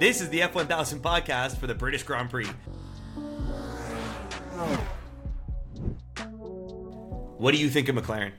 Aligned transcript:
This 0.00 0.22
is 0.22 0.30
the 0.30 0.40
F1000 0.40 1.00
podcast 1.02 1.58
for 1.58 1.66
the 1.66 1.74
British 1.74 2.04
Grand 2.04 2.30
Prix. 2.30 2.46
What 7.36 7.52
do 7.52 7.58
you 7.58 7.68
think 7.68 7.90
of 7.90 7.96
McLaren? 7.96 8.32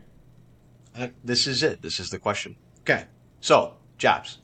Uh, 0.97 1.09
This 1.23 1.45
is 1.45 1.61
it. 1.61 1.83
This 1.83 1.99
is 1.99 2.09
the 2.09 2.17
question. 2.17 2.55
Okay. 2.79 3.05
So, 3.41 3.75
Japs, 3.99 4.39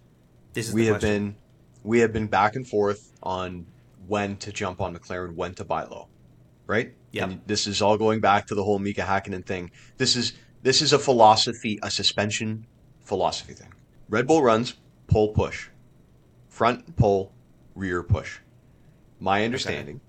This 0.53 0.67
is 0.67 0.75
we 0.75 0.85
the 0.85 0.93
have 0.93 1.01
been 1.01 1.35
we 1.83 2.01
have 2.01 2.13
been 2.13 2.27
back 2.27 2.55
and 2.55 2.67
forth 2.67 3.11
on 3.23 3.65
when 4.07 4.37
to 4.37 4.51
jump 4.51 4.79
on 4.79 4.95
McLaren, 4.95 5.33
when 5.33 5.55
to 5.55 5.65
buy 5.65 5.85
low, 5.85 6.09
right? 6.67 6.93
Yeah. 7.11 7.33
This 7.47 7.65
is 7.65 7.81
all 7.81 7.97
going 7.97 8.19
back 8.19 8.45
to 8.47 8.53
the 8.53 8.63
whole 8.63 8.77
Mika 8.77 9.01
Hakkinen 9.01 9.43
thing. 9.43 9.71
This 9.97 10.15
is 10.15 10.33
this 10.61 10.83
is 10.83 10.93
a 10.93 10.99
philosophy, 10.99 11.79
a 11.81 11.89
suspension 11.89 12.67
philosophy 13.01 13.53
thing. 13.53 13.73
Red 14.07 14.27
Bull 14.27 14.43
runs 14.43 14.75
pull 15.07 15.29
push, 15.29 15.69
front 16.57 16.95
pull, 16.95 17.31
rear 17.75 18.01
push. 18.01 18.39
My 19.19 19.45
understanding 19.45 20.01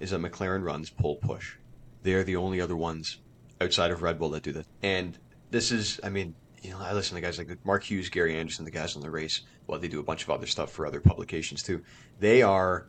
is 0.00 0.10
that 0.10 0.20
McLaren 0.20 0.62
runs 0.62 0.90
pull 0.90 1.16
push. 1.16 1.56
They 2.02 2.12
are 2.12 2.22
the 2.22 2.36
only 2.36 2.60
other 2.60 2.76
ones 2.76 3.20
outside 3.58 3.90
of 3.90 4.02
Red 4.02 4.18
Bull 4.18 4.28
that 4.30 4.42
do 4.42 4.52
this. 4.52 4.66
And 4.82 5.18
this 5.50 5.72
is, 5.72 5.98
I 6.04 6.10
mean, 6.10 6.34
you 6.62 6.72
know, 6.72 6.78
I 6.78 6.92
listen 6.92 7.14
to 7.14 7.22
guys 7.22 7.38
like 7.38 7.48
Mark 7.64 7.84
Hughes, 7.84 8.10
Gary 8.10 8.36
Anderson, 8.36 8.66
the 8.66 8.70
guys 8.70 8.96
on 8.96 9.02
the 9.02 9.10
race. 9.10 9.40
Well, 9.66 9.80
they 9.80 9.88
do 9.88 9.98
a 9.98 10.02
bunch 10.02 10.24
of 10.24 10.30
other 10.30 10.46
stuff 10.46 10.70
for 10.70 10.86
other 10.86 11.00
publications 11.00 11.62
too. 11.62 11.82
They 12.20 12.42
are, 12.42 12.86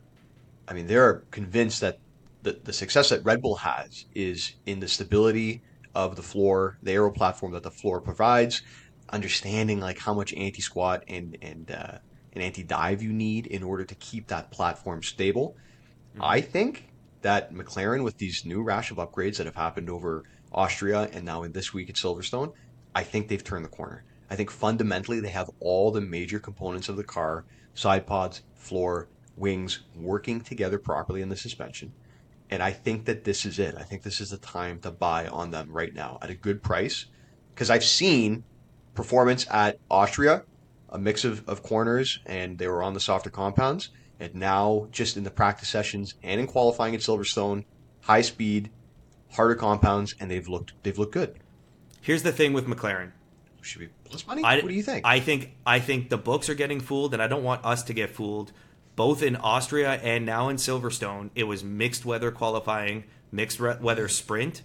I 0.68 0.73
mean, 0.73 0.86
they're 0.86 1.23
convinced 1.32 1.80
that 1.80 2.00
the, 2.44 2.59
the 2.66 2.73
success 2.73 3.09
that 3.09 3.23
Red 3.23 3.42
Bull 3.42 3.56
has 3.56 4.08
is 4.14 4.56
in 4.66 4.82
the 4.82 4.90
stability 4.90 5.62
of 5.94 6.18
the 6.18 6.22
floor, 6.22 6.78
the 6.84 6.92
aero 6.92 7.12
platform 7.12 7.54
that 7.54 7.64
the 7.64 7.72
floor 7.72 8.02
provides, 8.02 8.62
understanding 9.09 9.80
like 9.80 10.00
how 10.00 10.14
much 10.14 10.34
anti 10.34 10.62
squat 10.62 11.06
and 11.08 11.38
and 11.42 11.72
uh, 11.72 11.98
and 12.35 12.44
anti 12.44 12.63
dive 12.63 13.02
you 13.02 13.12
need 13.12 13.48
in 13.48 13.63
order 13.63 13.84
to 13.85 13.95
keep 13.95 14.27
that 14.27 14.52
platform 14.52 15.02
stable. 15.02 15.55
Mm-hmm. 16.12 16.23
I 16.23 16.41
think 16.41 16.89
that 17.21 17.53
McLaren, 17.53 18.03
with 18.03 18.17
these 18.17 18.45
new 18.45 18.61
rash 18.61 18.92
of 18.92 18.97
upgrades 18.97 19.38
that 19.38 19.47
have 19.47 19.55
happened 19.55 19.89
over 19.89 20.25
Austria 20.52 21.09
and 21.11 21.25
now 21.25 21.44
in 21.44 21.52
this 21.52 21.73
week 21.73 21.89
at 21.89 21.95
Silverstone, 21.95 22.53
I 22.94 23.03
think 23.03 23.27
they've 23.27 23.44
turned 23.44 23.66
the 23.66 23.69
corner. 23.69 24.03
I 24.30 24.36
think 24.36 24.52
fundamentally 24.52 25.19
they 25.19 25.30
have 25.30 25.50
all 25.59 25.92
the 25.92 26.02
major 26.02 26.39
components 26.39 26.89
of 26.89 26.97
the 26.97 27.03
car 27.03 27.45
side 27.73 28.05
pods, 28.05 28.44
floor, 28.53 29.09
wings 29.36 29.81
working 29.95 30.42
together 30.42 30.80
properly 30.80 31.22
in 31.22 31.30
the 31.30 31.36
suspension. 31.36 31.94
And 32.49 32.61
I 32.61 32.72
think 32.72 33.05
that 33.05 33.23
this 33.23 33.45
is 33.45 33.59
it. 33.59 33.75
I 33.77 33.83
think 33.83 34.03
this 34.03 34.22
is 34.22 34.30
the 34.30 34.38
time 34.38 34.80
to 34.81 34.92
buy 34.92 35.27
on 35.27 35.52
them 35.52 35.72
right 35.72 35.94
now 35.94 36.20
at 36.22 36.30
a 36.30 36.36
good 36.36 36.61
price. 36.61 37.05
Because 37.53 37.70
I've 37.70 37.83
seen 37.83 38.44
performance 38.94 39.45
at 39.49 39.80
Austria, 39.89 40.44
a 40.96 40.98
mix 40.98 41.26
of, 41.26 41.48
of 41.48 41.62
corners, 41.62 42.20
and 42.26 42.58
they 42.58 42.68
were 42.68 42.82
on 42.82 42.94
the 42.94 43.00
softer 43.00 43.30
compounds. 43.30 43.90
And 44.20 44.34
now, 44.34 44.88
just 44.92 45.18
in 45.18 45.24
the 45.26 45.30
practice 45.30 45.68
sessions 45.68 46.16
and 46.24 46.40
in 46.40 46.48
qualifying 46.48 46.96
at 46.96 47.02
Silverstone, 47.02 47.66
high 48.00 48.22
speed, 48.22 48.72
harder 49.32 49.56
compounds, 49.56 50.16
and 50.20 50.32
they've 50.32 50.48
looked 50.48 50.72
they've 50.84 50.98
looked 50.98 51.12
good. 51.12 51.38
Here's 52.02 52.23
the 52.23 52.32
thing 52.32 52.54
with 52.54 52.66
McLaren. 52.66 53.12
Should 53.62 53.82
we 53.82 53.90
plus 54.06 54.26
money? 54.26 54.42
I, 54.44 54.56
what 54.56 54.70
do 54.70 54.73
you 54.73 54.84
think? 54.84 55.06
I 55.06 55.20
think 55.20 55.58
I 55.66 55.80
think 55.80 56.10
the 56.10 56.18
books 56.18 56.50
are 56.50 56.56
getting 56.56 56.80
fooled, 56.80 57.14
and 57.14 57.22
I 57.22 57.28
don't 57.28 57.44
want 57.44 57.66
us 57.66 57.84
to 57.84 57.94
get 57.94 58.12
fooled. 58.12 58.54
Both 58.96 59.22
in 59.22 59.36
Austria 59.36 60.00
and 60.02 60.26
now 60.26 60.48
in 60.48 60.56
Silverstone, 60.56 61.30
it 61.36 61.44
was 61.44 61.62
mixed 61.62 62.06
weather 62.06 62.32
qualifying, 62.32 63.04
mixed 63.34 63.60
weather 63.60 64.08
sprint. 64.08 64.62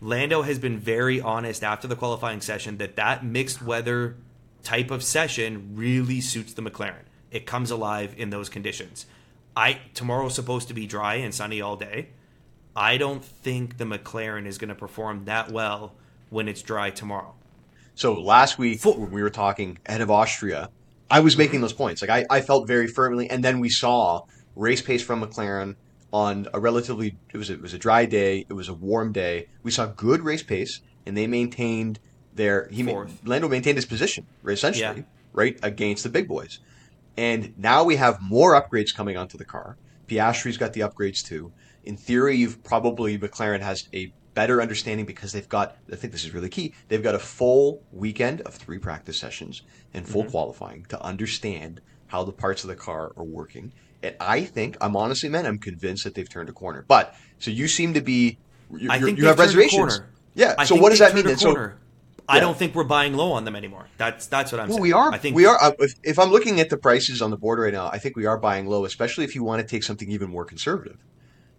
Lando 0.00 0.42
has 0.42 0.58
been 0.58 0.78
very 0.78 1.20
honest 1.20 1.62
after 1.62 1.86
the 1.86 1.94
qualifying 1.94 2.40
session 2.40 2.78
that 2.78 2.96
that 2.96 3.24
mixed 3.24 3.62
weather 3.62 4.16
type 4.62 4.90
of 4.90 5.02
session 5.02 5.72
really 5.74 6.20
suits 6.20 6.52
the 6.52 6.62
McLaren. 6.62 7.04
It 7.30 7.46
comes 7.46 7.70
alive 7.70 8.14
in 8.16 8.30
those 8.30 8.48
conditions. 8.48 9.06
I 9.56 9.80
tomorrow's 9.94 10.34
supposed 10.34 10.68
to 10.68 10.74
be 10.74 10.86
dry 10.86 11.16
and 11.16 11.34
sunny 11.34 11.60
all 11.60 11.76
day. 11.76 12.08
I 12.74 12.96
don't 12.96 13.24
think 13.24 13.78
the 13.78 13.84
McLaren 13.84 14.46
is 14.46 14.58
going 14.58 14.68
to 14.68 14.74
perform 14.74 15.24
that 15.24 15.50
well 15.50 15.94
when 16.30 16.48
it's 16.48 16.62
dry 16.62 16.90
tomorrow. 16.90 17.34
So 17.94 18.14
last 18.14 18.58
week 18.58 18.84
when 18.84 19.10
we 19.10 19.22
were 19.22 19.30
talking 19.30 19.78
ahead 19.86 20.00
of 20.00 20.10
Austria, 20.10 20.70
I 21.10 21.20
was 21.20 21.36
making 21.36 21.60
those 21.60 21.72
points. 21.72 22.00
Like 22.00 22.10
I, 22.10 22.24
I 22.30 22.40
felt 22.40 22.66
very 22.66 22.86
firmly, 22.86 23.28
and 23.28 23.44
then 23.44 23.58
we 23.58 23.68
saw 23.68 24.22
race 24.56 24.80
pace 24.80 25.02
from 25.02 25.22
McLaren 25.22 25.74
on 26.12 26.48
a 26.54 26.60
relatively 26.60 27.16
it 27.32 27.36
was 27.36 27.50
it 27.50 27.60
was 27.60 27.74
a 27.74 27.78
dry 27.78 28.04
day, 28.04 28.46
it 28.48 28.52
was 28.52 28.68
a 28.68 28.74
warm 28.74 29.12
day. 29.12 29.48
We 29.62 29.70
saw 29.70 29.86
good 29.86 30.22
race 30.22 30.42
pace, 30.42 30.80
and 31.06 31.16
they 31.16 31.26
maintained 31.26 31.98
their 32.34 32.68
he 32.68 32.82
ma- 32.82 33.06
Lando 33.24 33.48
maintained 33.48 33.76
his 33.76 33.86
position 33.86 34.26
essentially 34.46 34.98
Yeah. 34.98 35.02
right 35.32 35.58
against 35.62 36.02
the 36.02 36.08
big 36.08 36.28
boys. 36.28 36.60
And 37.16 37.52
now 37.58 37.84
we 37.84 37.96
have 37.96 38.20
more 38.20 38.60
upgrades 38.60 38.94
coming 38.94 39.16
onto 39.16 39.36
the 39.36 39.44
car. 39.44 39.76
Piastri's 40.06 40.56
got 40.56 40.72
the 40.72 40.80
upgrades 40.80 41.24
too. 41.24 41.52
In 41.84 41.96
theory, 41.96 42.36
you've 42.36 42.62
probably 42.62 43.18
McLaren 43.18 43.60
has 43.60 43.88
a 43.92 44.12
better 44.34 44.62
understanding 44.62 45.06
because 45.06 45.32
they've 45.32 45.48
got. 45.48 45.76
I 45.92 45.96
think 45.96 46.12
this 46.12 46.24
is 46.24 46.32
really 46.32 46.48
key. 46.48 46.74
They've 46.88 47.02
got 47.02 47.14
a 47.14 47.18
full 47.18 47.82
weekend 47.92 48.42
of 48.42 48.54
three 48.54 48.78
practice 48.78 49.18
sessions 49.18 49.62
and 49.94 50.06
full 50.06 50.22
mm-hmm. 50.22 50.30
qualifying 50.30 50.86
to 50.88 51.02
understand 51.02 51.80
how 52.06 52.24
the 52.24 52.32
parts 52.32 52.64
of 52.64 52.68
the 52.68 52.76
car 52.76 53.12
are 53.16 53.24
working. 53.24 53.72
And 54.02 54.16
I 54.18 54.44
think 54.44 54.76
I'm 54.80 54.96
honestly, 54.96 55.28
man, 55.28 55.46
I'm 55.46 55.58
convinced 55.58 56.04
that 56.04 56.14
they've 56.14 56.28
turned 56.28 56.48
a 56.48 56.52
corner. 56.52 56.84
But 56.86 57.14
so 57.38 57.50
you 57.50 57.68
seem 57.68 57.94
to 57.94 58.00
be. 58.00 58.38
You, 58.76 58.90
I 58.90 59.00
think 59.00 59.18
you 59.18 59.24
they've 59.24 59.30
have 59.30 59.38
reservations. 59.38 59.98
corner. 59.98 60.10
Yeah. 60.34 60.54
I 60.58 60.64
so 60.64 60.76
what 60.76 60.90
does 60.90 61.00
that 61.00 61.14
mean? 61.14 61.36
So. 61.36 61.72
I 62.30 62.40
don't 62.40 62.56
think 62.56 62.74
we're 62.74 62.84
buying 62.84 63.14
low 63.14 63.32
on 63.32 63.44
them 63.44 63.56
anymore. 63.56 63.88
That's 63.98 64.26
that's 64.26 64.52
what 64.52 64.60
I'm 64.60 64.68
Well, 64.68 64.76
saying. 64.76 64.82
we 64.82 64.92
are. 64.92 65.10
I 65.12 65.18
think 65.18 65.36
we 65.36 65.46
are. 65.46 65.58
uh, 65.60 65.72
If, 65.78 65.94
if 66.02 66.18
I'm 66.18 66.30
looking 66.30 66.60
at 66.60 66.70
the 66.70 66.76
prices 66.76 67.20
on 67.20 67.30
the 67.30 67.36
board 67.36 67.58
right 67.58 67.72
now, 67.72 67.88
I 67.92 67.98
think 67.98 68.16
we 68.16 68.26
are 68.26 68.38
buying 68.38 68.66
low, 68.66 68.84
especially 68.84 69.24
if 69.24 69.34
you 69.34 69.42
want 69.44 69.60
to 69.60 69.66
take 69.66 69.82
something 69.82 70.10
even 70.10 70.30
more 70.30 70.44
conservative, 70.44 70.98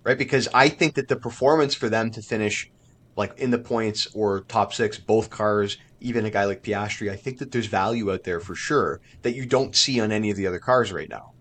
right? 0.03 0.17
Because 0.17 0.47
I 0.53 0.69
think 0.69 0.95
that 0.95 1.07
the 1.07 1.15
performance 1.15 1.73
for 1.75 1.89
them 1.89 2.11
to 2.11 2.21
finish 2.21 2.69
like 3.17 3.37
in 3.37 3.51
the 3.51 3.59
points 3.59 4.07
or 4.13 4.41
top 4.41 4.73
six, 4.73 4.97
both 4.97 5.29
cars, 5.29 5.77
even 5.99 6.25
a 6.25 6.29
guy 6.29 6.45
like 6.45 6.63
Piastri, 6.63 7.11
I 7.11 7.17
think 7.17 7.39
that 7.39 7.51
there's 7.51 7.65
value 7.67 8.11
out 8.11 8.23
there 8.23 8.39
for 8.39 8.55
sure 8.55 9.01
that 9.23 9.35
you 9.35 9.45
don't 9.45 9.75
see 9.75 9.99
on 9.99 10.11
any 10.11 10.31
of 10.31 10.37
the 10.37 10.47
other 10.47 10.59
cars 10.59 10.91
right 10.93 11.09
now. 11.09 11.33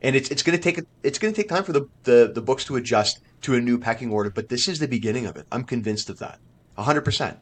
And 0.00 0.14
it's 0.14 0.30
it's 0.30 0.44
going 0.44 0.56
to 0.56 0.62
take 0.62 0.78
a, 0.78 0.84
it's 1.02 1.18
going 1.18 1.34
to 1.34 1.40
take 1.40 1.48
time 1.48 1.64
for 1.64 1.72
the, 1.72 1.88
the 2.04 2.30
the 2.32 2.40
books 2.40 2.64
to 2.66 2.76
adjust 2.76 3.20
to 3.42 3.54
a 3.54 3.60
new 3.60 3.78
packing 3.78 4.12
order, 4.12 4.30
but 4.30 4.48
this 4.48 4.68
is 4.68 4.78
the 4.78 4.86
beginning 4.86 5.26
of 5.26 5.36
it. 5.36 5.46
I'm 5.50 5.64
convinced 5.64 6.08
of 6.08 6.20
that, 6.20 6.38
hundred 6.76 7.02
percent. 7.04 7.38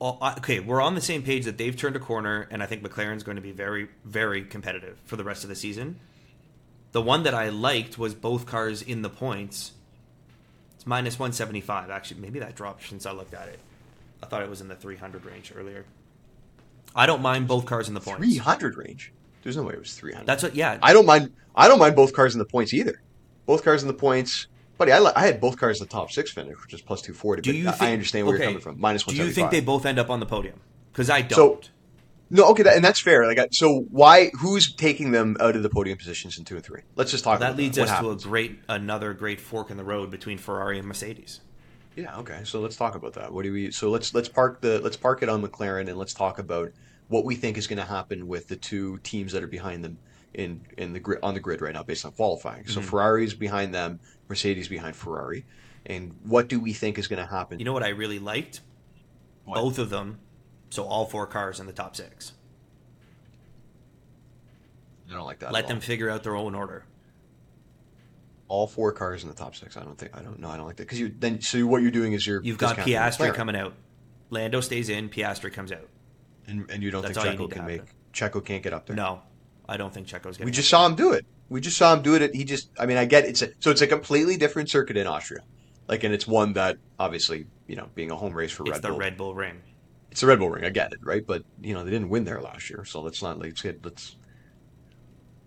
Oh, 0.00 0.34
okay, 0.38 0.60
we're 0.60 0.80
on 0.80 0.94
the 0.94 1.00
same 1.00 1.22
page 1.22 1.44
that 1.46 1.58
they've 1.58 1.76
turned 1.76 1.96
a 1.96 2.00
corner, 2.00 2.46
and 2.50 2.62
I 2.62 2.66
think 2.66 2.82
McLaren's 2.82 3.24
going 3.24 3.36
to 3.36 3.42
be 3.42 3.50
very, 3.50 3.88
very 4.04 4.44
competitive 4.44 4.98
for 5.04 5.16
the 5.16 5.24
rest 5.24 5.42
of 5.42 5.48
the 5.48 5.56
season. 5.56 5.98
The 6.92 7.02
one 7.02 7.24
that 7.24 7.34
I 7.34 7.48
liked 7.48 7.98
was 7.98 8.14
both 8.14 8.46
cars 8.46 8.80
in 8.80 9.02
the 9.02 9.10
points. 9.10 9.72
It's 10.76 10.86
minus 10.86 11.18
175. 11.18 11.90
Actually, 11.90 12.20
maybe 12.20 12.38
that 12.38 12.54
dropped 12.54 12.88
since 12.88 13.06
I 13.06 13.10
looked 13.10 13.34
at 13.34 13.48
it. 13.48 13.58
I 14.22 14.26
thought 14.26 14.42
it 14.42 14.48
was 14.48 14.60
in 14.60 14.68
the 14.68 14.76
300 14.76 15.24
range 15.24 15.52
earlier. 15.54 15.84
I 16.94 17.06
don't 17.06 17.22
mind 17.22 17.48
both 17.48 17.66
cars 17.66 17.88
in 17.88 17.94
the 17.94 18.00
points. 18.00 18.18
Three 18.18 18.36
hundred 18.36 18.76
range. 18.76 19.12
There's 19.42 19.56
no 19.56 19.62
way 19.62 19.74
it 19.74 19.78
was 19.78 19.94
three 19.94 20.12
hundred. 20.12 20.26
That's 20.26 20.42
what, 20.42 20.54
yeah. 20.54 20.78
I 20.82 20.92
don't 20.92 21.06
mind. 21.06 21.32
I 21.54 21.68
don't 21.68 21.78
mind 21.78 21.96
both 21.96 22.12
cars 22.12 22.34
in 22.34 22.38
the 22.38 22.44
points 22.44 22.74
either. 22.74 23.00
Both 23.46 23.64
cars 23.64 23.82
in 23.82 23.88
the 23.88 23.94
points, 23.94 24.46
buddy. 24.78 24.92
I, 24.92 25.12
I 25.14 25.26
had 25.26 25.40
both 25.40 25.58
cars 25.58 25.78
the 25.78 25.86
top 25.86 26.10
six 26.10 26.30
finish, 26.30 26.56
which 26.62 26.72
is 26.72 26.80
plus 26.80 27.02
two 27.02 27.12
forty. 27.12 27.42
do 27.42 27.50
but 27.50 27.58
you 27.58 27.68
I- 27.68 27.72
think, 27.72 27.82
I 27.82 27.92
understand 27.92 28.26
where 28.26 28.36
okay, 28.36 28.44
you're 28.44 28.50
coming 28.52 28.62
from. 28.62 28.80
Minus 28.80 29.06
one 29.06 29.16
Do 29.16 29.22
you 29.22 29.30
think 29.30 29.50
they 29.50 29.60
both 29.60 29.84
end 29.84 29.98
up 29.98 30.10
on 30.10 30.20
the 30.20 30.26
podium? 30.26 30.60
Because 30.92 31.10
I 31.10 31.22
don't. 31.22 31.68
No, 32.30 32.44
okay, 32.50 32.62
that, 32.62 32.76
and 32.76 32.84
that's 32.84 33.00
fair. 33.00 33.26
Like, 33.26 33.38
so 33.52 33.86
why? 33.90 34.30
Who's 34.38 34.74
taking 34.74 35.12
them 35.12 35.36
out 35.40 35.56
of 35.56 35.62
the 35.62 35.70
podium 35.70 35.96
positions 35.96 36.38
in 36.38 36.44
two 36.44 36.56
and 36.56 36.64
three? 36.64 36.82
Let's 36.94 37.10
just 37.10 37.24
talk. 37.24 37.40
that 37.40 37.46
about 37.50 37.58
leads 37.58 37.76
that. 37.76 37.88
us 37.88 38.00
to 38.00 38.10
a 38.10 38.16
great, 38.16 38.58
another 38.68 39.14
great 39.14 39.40
fork 39.40 39.70
in 39.70 39.78
the 39.78 39.84
road 39.84 40.10
between 40.10 40.36
Ferrari 40.36 40.78
and 40.78 40.86
Mercedes. 40.86 41.40
Yeah. 41.96 42.18
Okay. 42.18 42.40
So 42.44 42.60
let's 42.60 42.76
talk 42.76 42.94
about 42.94 43.14
that. 43.14 43.32
What 43.32 43.44
do 43.44 43.52
we? 43.52 43.70
So 43.70 43.90
let's 43.90 44.14
let's 44.14 44.28
park 44.28 44.60
the 44.60 44.78
let's 44.80 44.96
park 44.96 45.22
it 45.22 45.28
on 45.28 45.42
McLaren 45.42 45.88
and 45.88 45.96
let's 45.96 46.12
talk 46.14 46.38
about 46.38 46.70
what 47.08 47.24
we 47.24 47.34
think 47.34 47.56
is 47.56 47.66
going 47.66 47.78
to 47.78 47.84
happen 47.84 48.28
with 48.28 48.48
the 48.48 48.56
two 48.56 48.98
teams 48.98 49.32
that 49.32 49.42
are 49.42 49.48
behind 49.48 49.82
them 49.82 49.98
in 50.34 50.60
in 50.76 50.92
the 50.92 51.00
grid 51.00 51.18
on 51.22 51.34
the 51.34 51.40
grid 51.40 51.60
right 51.62 51.72
now 51.74 51.82
based 51.82 52.04
on 52.04 52.12
qualifying. 52.12 52.66
So 52.66 52.80
Mm-hmm. 52.80 52.88
Ferrari's 52.90 53.34
behind 53.34 53.74
them, 53.74 54.00
Mercedes 54.28 54.68
behind 54.68 54.94
Ferrari, 54.96 55.44
and 55.86 56.14
what 56.24 56.48
do 56.48 56.60
we 56.60 56.72
think 56.72 56.98
is 56.98 57.08
going 57.08 57.22
to 57.22 57.30
happen? 57.30 57.58
You 57.58 57.64
know 57.64 57.72
what 57.72 57.82
I 57.82 57.88
really 57.90 58.18
liked? 58.18 58.60
What? 59.44 59.56
Both 59.56 59.78
of 59.78 59.90
them. 59.90 60.18
So 60.70 60.84
all 60.84 61.06
four 61.06 61.26
cars 61.26 61.60
in 61.60 61.66
the 61.66 61.72
top 61.72 61.96
six. 61.96 62.32
I 65.10 65.14
don't 65.14 65.24
like 65.24 65.38
that. 65.38 65.52
Let 65.52 65.68
them 65.68 65.80
figure 65.80 66.10
out 66.10 66.22
their 66.22 66.36
own 66.36 66.54
order. 66.54 66.84
all 68.48 68.66
four 68.66 68.92
cars 68.92 69.22
in 69.22 69.28
the 69.28 69.34
top 69.34 69.54
six. 69.56 69.76
I 69.76 69.82
don't 69.82 69.96
think 69.96 70.16
I 70.16 70.20
don't 70.20 70.38
know. 70.38 70.48
I 70.50 70.56
don't 70.56 70.66
like 70.66 70.76
that 70.76 70.84
because 70.84 71.00
you 71.00 71.12
then 71.18 71.40
so 71.40 71.66
what 71.66 71.82
you're 71.82 71.90
doing 71.90 72.12
is 72.12 72.26
you're 72.26 72.42
You've 72.42 72.58
got 72.58 72.76
Piastri 72.76 73.32
coming 73.34 73.56
out. 73.56 73.74
Lando 74.30 74.60
stays 74.60 74.88
in. 74.90 75.08
Piastri 75.08 75.50
comes 75.52 75.72
out. 75.72 75.88
and, 76.46 76.70
and 76.70 76.82
you 76.82 76.90
don't 76.90 77.02
That's 77.02 77.16
think 77.18 77.38
Checo 77.40 77.50
can 77.50 77.64
make 77.66 77.82
Checo 78.12 78.44
can't 78.44 78.62
get 78.62 78.72
up 78.74 78.86
there. 78.86 78.96
No, 78.96 79.22
I 79.68 79.76
don't 79.76 79.92
think 79.92 80.06
Checo's 80.06 80.36
getting. 80.36 80.46
we 80.46 80.52
just 80.52 80.70
saw 80.70 80.86
him 80.86 80.94
do 80.94 81.12
it. 81.12 81.26
We 81.48 81.60
just 81.60 81.76
saw 81.76 81.94
him 81.94 82.02
do 82.02 82.14
it. 82.14 82.34
He 82.34 82.44
just 82.44 82.70
I 82.78 82.86
mean 82.86 82.96
I 82.96 83.04
get 83.04 83.24
it's 83.24 83.42
a, 83.42 83.50
so 83.60 83.70
it's 83.70 83.82
a 83.82 83.86
completely 83.86 84.36
different 84.36 84.70
circuit 84.70 84.96
in 84.96 85.06
Austria, 85.06 85.40
like 85.88 86.04
and 86.04 86.14
it's 86.14 86.26
one 86.26 86.54
that 86.54 86.78
obviously 86.98 87.46
you 87.66 87.76
know 87.76 87.88
being 87.94 88.10
a 88.10 88.16
home 88.16 88.32
race 88.32 88.52
for 88.52 88.64
there. 88.64 88.72
Red 88.72 88.78
It's 88.78 88.82
the 88.82 88.88
Bull. 88.88 88.98
Red 88.98 89.16
Bull 89.16 89.34
ring. 89.34 89.62
It's 90.10 90.22
the 90.22 90.26
Red 90.26 90.38
Bull 90.38 90.50
Ring. 90.50 90.64
I 90.64 90.70
get 90.70 90.92
it, 90.92 91.00
right? 91.02 91.24
But 91.26 91.44
you 91.60 91.74
know 91.74 91.84
they 91.84 91.90
didn't 91.90 92.08
win 92.08 92.24
there 92.24 92.40
last 92.40 92.70
year, 92.70 92.84
so 92.84 93.00
let's 93.02 93.22
not 93.22 93.38
let's 93.38 93.60
get 93.60 93.84
let's 93.84 94.16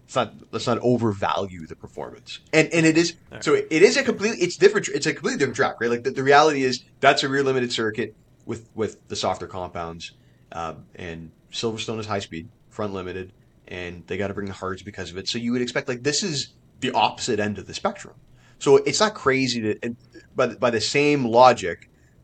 let's 0.04 0.16
not 0.16 0.34
let's 0.52 0.68
not 0.68 0.78
overvalue 0.80 1.66
the 1.66 1.76
performance. 1.76 2.40
And 2.54 2.70
and 2.74 2.86
it 2.86 2.98
is 2.98 3.16
Alright. 3.32 3.44
so 3.44 3.56
it 3.56 3.72
is 3.72 3.98
a 3.98 4.04
completely 4.04 4.40
it's 4.40 4.58
different. 4.58 4.88
It's 4.90 5.06
a 5.06 5.14
completely 5.14 5.40
different 5.40 5.56
track, 5.56 5.82
right? 5.82 5.90
Like 5.90 6.04
the, 6.04 6.12
the 6.12 6.24
reality 6.24 6.64
is 6.64 6.84
that's 7.00 7.24
a 7.24 7.30
rear 7.30 7.44
limited 7.44 7.72
circuit 7.72 8.16
with 8.46 8.70
with 8.76 9.08
the 9.08 9.16
softer 9.16 9.48
compounds, 9.48 10.12
um, 10.52 10.86
and 10.96 11.32
Silverstone 11.52 12.00
is 12.00 12.06
high 12.06 12.20
speed, 12.20 12.50
front 12.70 12.94
limited, 12.94 13.34
and 13.72 14.04
they 14.08 14.18
got 14.18 14.28
to 14.28 14.34
bring 14.34 14.48
the 14.48 14.54
hards 14.54 14.84
because 14.84 15.10
of 15.12 15.18
it. 15.18 15.28
So 15.28 15.38
you 15.40 15.52
would 15.54 15.62
expect 15.62 15.88
like 15.88 16.04
this 16.04 16.22
is 16.24 16.54
the 16.82 16.92
opposite 16.92 17.40
end 17.40 17.58
of 17.58 17.66
the 17.68 17.74
spectrum. 17.74 18.16
So 18.60 18.78
it's 18.78 19.00
not 19.00 19.16
crazy 19.16 19.62
to, 19.62 19.76
and 19.82 19.96
by 20.36 20.46
the, 20.48 20.56
by 20.58 20.70
the 20.70 20.82
same 20.82 21.26
logic, 21.26 21.78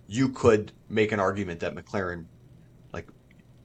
you 0.07 0.29
could 0.29 0.73
make 0.89 1.11
an 1.11 1.19
argument 1.19 1.61
that 1.61 1.73
McLaren, 1.73 2.25
like, 2.93 3.07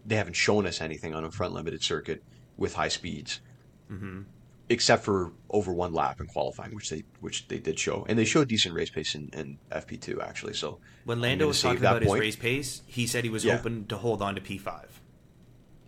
they 0.04 0.16
haven't 0.16 0.36
shown 0.36 0.66
us 0.66 0.80
anything 0.80 1.14
on 1.14 1.24
a 1.24 1.30
front 1.30 1.52
limited 1.54 1.82
circuit 1.82 2.20
with 2.56 2.74
high 2.74 2.88
speeds, 2.88 3.40
hmm 3.88 4.22
except 4.68 5.04
for 5.04 5.32
over 5.50 5.70
one 5.74 5.92
lap 5.92 6.16
in 6.18 6.26
qualifying, 6.28 6.74
which 6.74 6.88
they 6.88 7.02
which 7.20 7.46
they 7.48 7.58
did 7.58 7.78
show, 7.78 8.06
and 8.08 8.18
they 8.18 8.24
showed 8.24 8.48
decent 8.48 8.74
race 8.74 8.88
pace 8.90 9.14
in, 9.14 9.28
in 9.34 9.58
FP 9.70 10.00
two 10.00 10.18
actually. 10.22 10.54
So 10.54 10.78
When 11.04 11.20
Lando 11.20 11.46
was 11.48 11.60
talking 11.60 11.84
about 11.84 12.00
his 12.00 12.14
race 12.14 12.36
pace, 12.36 12.80
he 12.86 13.06
said 13.06 13.24
he 13.24 13.28
was 13.30 13.44
Yeah. 13.44 13.58
open 13.58 13.86
to 13.88 13.96
hold 13.98 14.22
on 14.22 14.34
to 14.36 14.40
P5. 14.40 14.84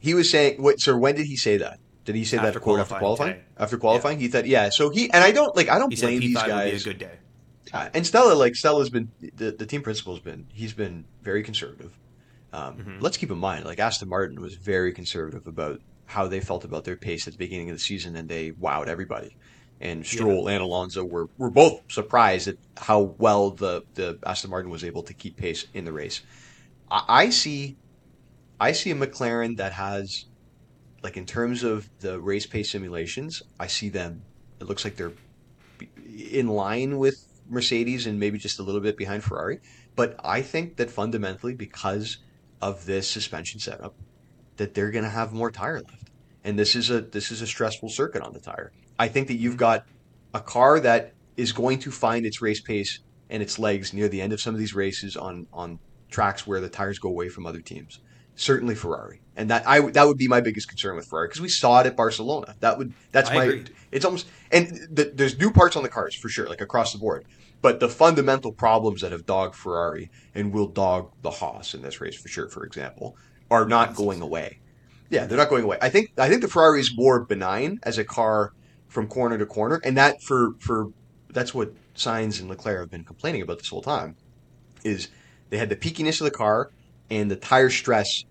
he 0.01 0.13
was 0.13 0.29
saying, 0.29 0.61
wait, 0.63 0.81
so 0.81 0.99
when 0.99 1.15
did 1.15 1.27
he 1.27 1.37
say 1.37 1.57
that? 1.57 1.79
Did 2.05 2.15
he 2.17 2.25
say 2.25 2.37
After 2.39 2.53
that 2.53 2.61
quote 2.61 2.81
after 2.81 2.97
qualifying 2.99 3.33
today. 3.35 3.45
After 3.59 3.77
qualifying, 3.79 4.21
he 4.21 4.31
said, 4.31 4.47
yeah. 4.47 4.69
So 4.71 4.91
he 4.91 5.11
and 5.13 5.25
I 5.25 5.33
don't 5.33 5.55
like 5.57 5.69
I 5.69 5.79
don't 5.79 5.93
He 5.93 6.01
blame 6.01 6.21
these 6.21 6.37
P5 6.37 6.43
would 6.43 6.47
be 6.47 6.51
a 6.53 6.71
guys. 6.73 6.85
good 6.85 6.99
day. 6.99 7.19
Yeah, 7.73 7.89
and 7.95 8.07
Stella, 8.07 8.35
like 8.35 8.55
Stella's 8.57 8.91
been 8.91 9.11
the, 9.21 9.51
the 9.53 9.67
team 9.67 9.83
principal's 9.83 10.21
been 10.21 10.47
he's 10.53 10.73
been 10.75 11.07
very 11.23 11.43
conservative. 11.43 11.93
Um, 12.53 12.77
Mhm. 12.77 13.01
Let's 13.01 13.17
keep 13.17 13.31
in 13.31 13.39
mind, 13.39 13.65
like 13.65 13.79
Aston 13.81 14.09
Martin 14.09 14.41
was 14.41 14.55
very 14.55 14.93
conservative 14.93 15.47
about 15.47 15.81
how 16.07 16.29
they 16.29 16.41
felt 16.41 16.65
about 16.65 16.85
their 16.85 16.97
pace 16.97 17.27
at 17.27 17.33
the 17.33 17.39
beginning 17.39 17.71
of 17.71 17.77
the 17.77 17.81
season, 17.83 18.15
and 18.17 18.29
they 18.29 18.53
wowed 18.53 18.87
everybody. 18.87 19.37
And 19.81 20.07
Stroll 20.07 20.49
and 20.49 20.63
Alonso 20.63 21.05
were, 21.05 21.29
were 21.37 21.51
both 21.51 21.81
surprised 21.91 22.47
at 22.47 22.57
how 22.77 23.15
well 23.19 23.51
the, 23.51 23.83
the 23.95 24.19
Aston 24.25 24.51
Martin 24.51 24.71
was 24.71 24.85
able 24.85 25.03
to 25.03 25.13
keep 25.15 25.37
pace 25.37 25.67
in 25.75 25.85
the 25.85 25.93
race. 25.93 26.21
I, 26.91 27.05
I 27.09 27.31
see, 27.31 27.77
I 28.61 28.71
see 28.73 28.93
a 28.93 28.95
McLaren 28.95 29.57
that 29.57 29.73
has, 29.73 30.27
like 31.05 31.19
in 31.19 31.27
terms 31.27 31.63
of 31.63 31.89
the 32.01 32.19
race 32.19 32.47
pace 32.47 32.71
simulations, 32.71 33.43
I 33.61 33.67
see 33.67 33.91
them. 33.91 34.23
It 34.59 34.65
looks 34.65 34.85
like 34.85 34.97
they're 34.97 35.13
in 36.09 36.49
line 36.49 36.99
with 36.99 37.23
Mercedes 37.49 38.07
and 38.07 38.19
maybe 38.19 38.39
just 38.39 38.59
a 38.59 38.63
little 38.63 38.81
bit 38.81 38.97
behind 38.97 39.23
Ferrari. 39.23 39.61
But 39.97 40.17
I 40.25 40.41
think 40.41 40.77
that 40.77 40.91
fundamentally, 40.91 41.55
because 41.55 42.17
of 42.63 42.87
this 42.87 43.07
suspension 43.07 43.61
setup, 43.61 43.95
that 44.57 44.73
they're 44.73 44.91
going 44.91 45.05
to 45.05 45.11
have 45.11 45.35
more 45.35 45.51
tire 45.51 45.81
lift, 45.81 46.11
and 46.43 46.59
this 46.59 46.75
is 46.75 46.89
a 46.89 47.03
this 47.03 47.31
is 47.31 47.43
a 47.43 47.47
stressful 47.47 47.91
circuit 47.91 48.23
on 48.23 48.33
the 48.33 48.41
tire. 48.41 48.73
I 48.99 49.09
think 49.09 49.29
that 49.29 49.35
you've 49.35 49.53
mm-hmm. 49.53 49.59
got 49.59 49.87
a 50.33 50.41
car 50.41 50.81
that 50.81 51.13
is 51.37 51.53
going 51.53 51.81
to 51.81 51.91
find 51.91 52.25
its 52.25 52.41
race 52.41 52.63
pace 52.63 53.01
and 53.29 53.43
its 53.43 53.59
legs 53.59 53.93
near 53.93 54.09
the 54.09 54.23
end 54.23 54.33
of 54.33 54.41
some 54.41 54.55
of 54.55 54.59
these 54.59 54.75
races 54.75 55.19
on 55.19 55.47
on 55.53 55.79
tracks 56.11 56.47
where 56.47 56.63
the 56.63 56.71
tires 56.71 56.99
go 56.99 57.11
away 57.11 57.29
from 57.29 57.45
other 57.45 57.61
teams. 57.61 58.01
Certainly 58.37 58.77
Ferrari, 58.77 59.21
and 59.37 59.51
that 59.51 59.67
I 59.67 59.81
that 59.91 60.07
would 60.07 60.19
be 60.19 60.29
my 60.29 60.41
biggest 60.41 60.69
concern 60.69 60.97
with 60.97 61.07
Ferrari 61.07 61.29
because 61.29 61.41
we 61.41 61.49
saw 61.49 61.81
it 61.81 61.87
at 61.87 61.97
Barcelona. 61.97 62.55
That 62.61 62.79
would 62.79 62.93
that's 63.13 63.31
I 63.31 63.35
my 63.35 63.45
agree. 63.45 63.65
it's 63.91 64.05
almost 64.05 64.27
and 64.53 64.69
th 64.95 65.09
there's 65.15 65.39
new 65.39 65.51
parts 65.51 65.77
on 65.77 65.83
the 65.83 65.89
cars 65.89 66.15
for 66.15 66.29
sure, 66.29 66.49
like 66.49 66.61
across 66.61 66.93
the 66.93 66.99
board. 66.99 67.25
But 67.63 67.81
the 67.81 67.89
fundamental 67.89 68.53
problems 68.53 69.01
that 69.01 69.13
have 69.13 69.25
dogged 69.25 69.55
Ferrari 69.55 70.11
and 70.35 70.53
will 70.53 70.69
dog 70.69 71.13
the 71.23 71.31
Haas 71.31 71.75
in 71.75 71.83
this 71.83 72.01
race 72.01 72.15
for 72.15 72.29
sure, 72.29 72.49
for 72.49 72.65
example, 72.65 73.17
are 73.51 73.65
not 73.65 73.95
going 73.95 74.21
away. 74.21 74.61
Yeah, 75.09 75.27
they're 75.27 75.39
not 75.39 75.49
going 75.49 75.65
away. 75.65 75.79
I 75.81 75.89
think 75.89 76.13
I 76.19 76.29
think 76.29 76.43
the 76.43 76.49
Ferrari 76.49 76.81
is 76.81 76.93
more 76.95 77.25
benign 77.25 77.79
as 77.83 77.99
a 77.99 78.05
car 78.05 78.53
from 78.89 79.07
corner 79.09 79.39
to 79.39 79.47
corner, 79.47 79.81
and 79.85 79.97
that 79.97 80.23
for 80.23 80.55
for 80.61 80.89
that's 81.31 81.55
what 81.55 81.73
Sainz 81.95 82.41
and 82.41 82.49
Leclerc 82.49 82.81
have 82.81 82.91
been 82.91 83.05
complaining 83.05 83.43
about 83.43 83.59
this 83.59 83.69
whole 83.69 83.83
time. 83.83 84.17
Is 84.85 85.09
they 85.51 85.59
had 85.59 85.69
the 85.69 85.77
peakiness 85.77 86.21
of 86.21 86.27
the 86.27 86.31
car 86.31 86.71
and 87.11 87.31
the 87.31 87.37
tire 87.37 87.71
stress 87.71 88.25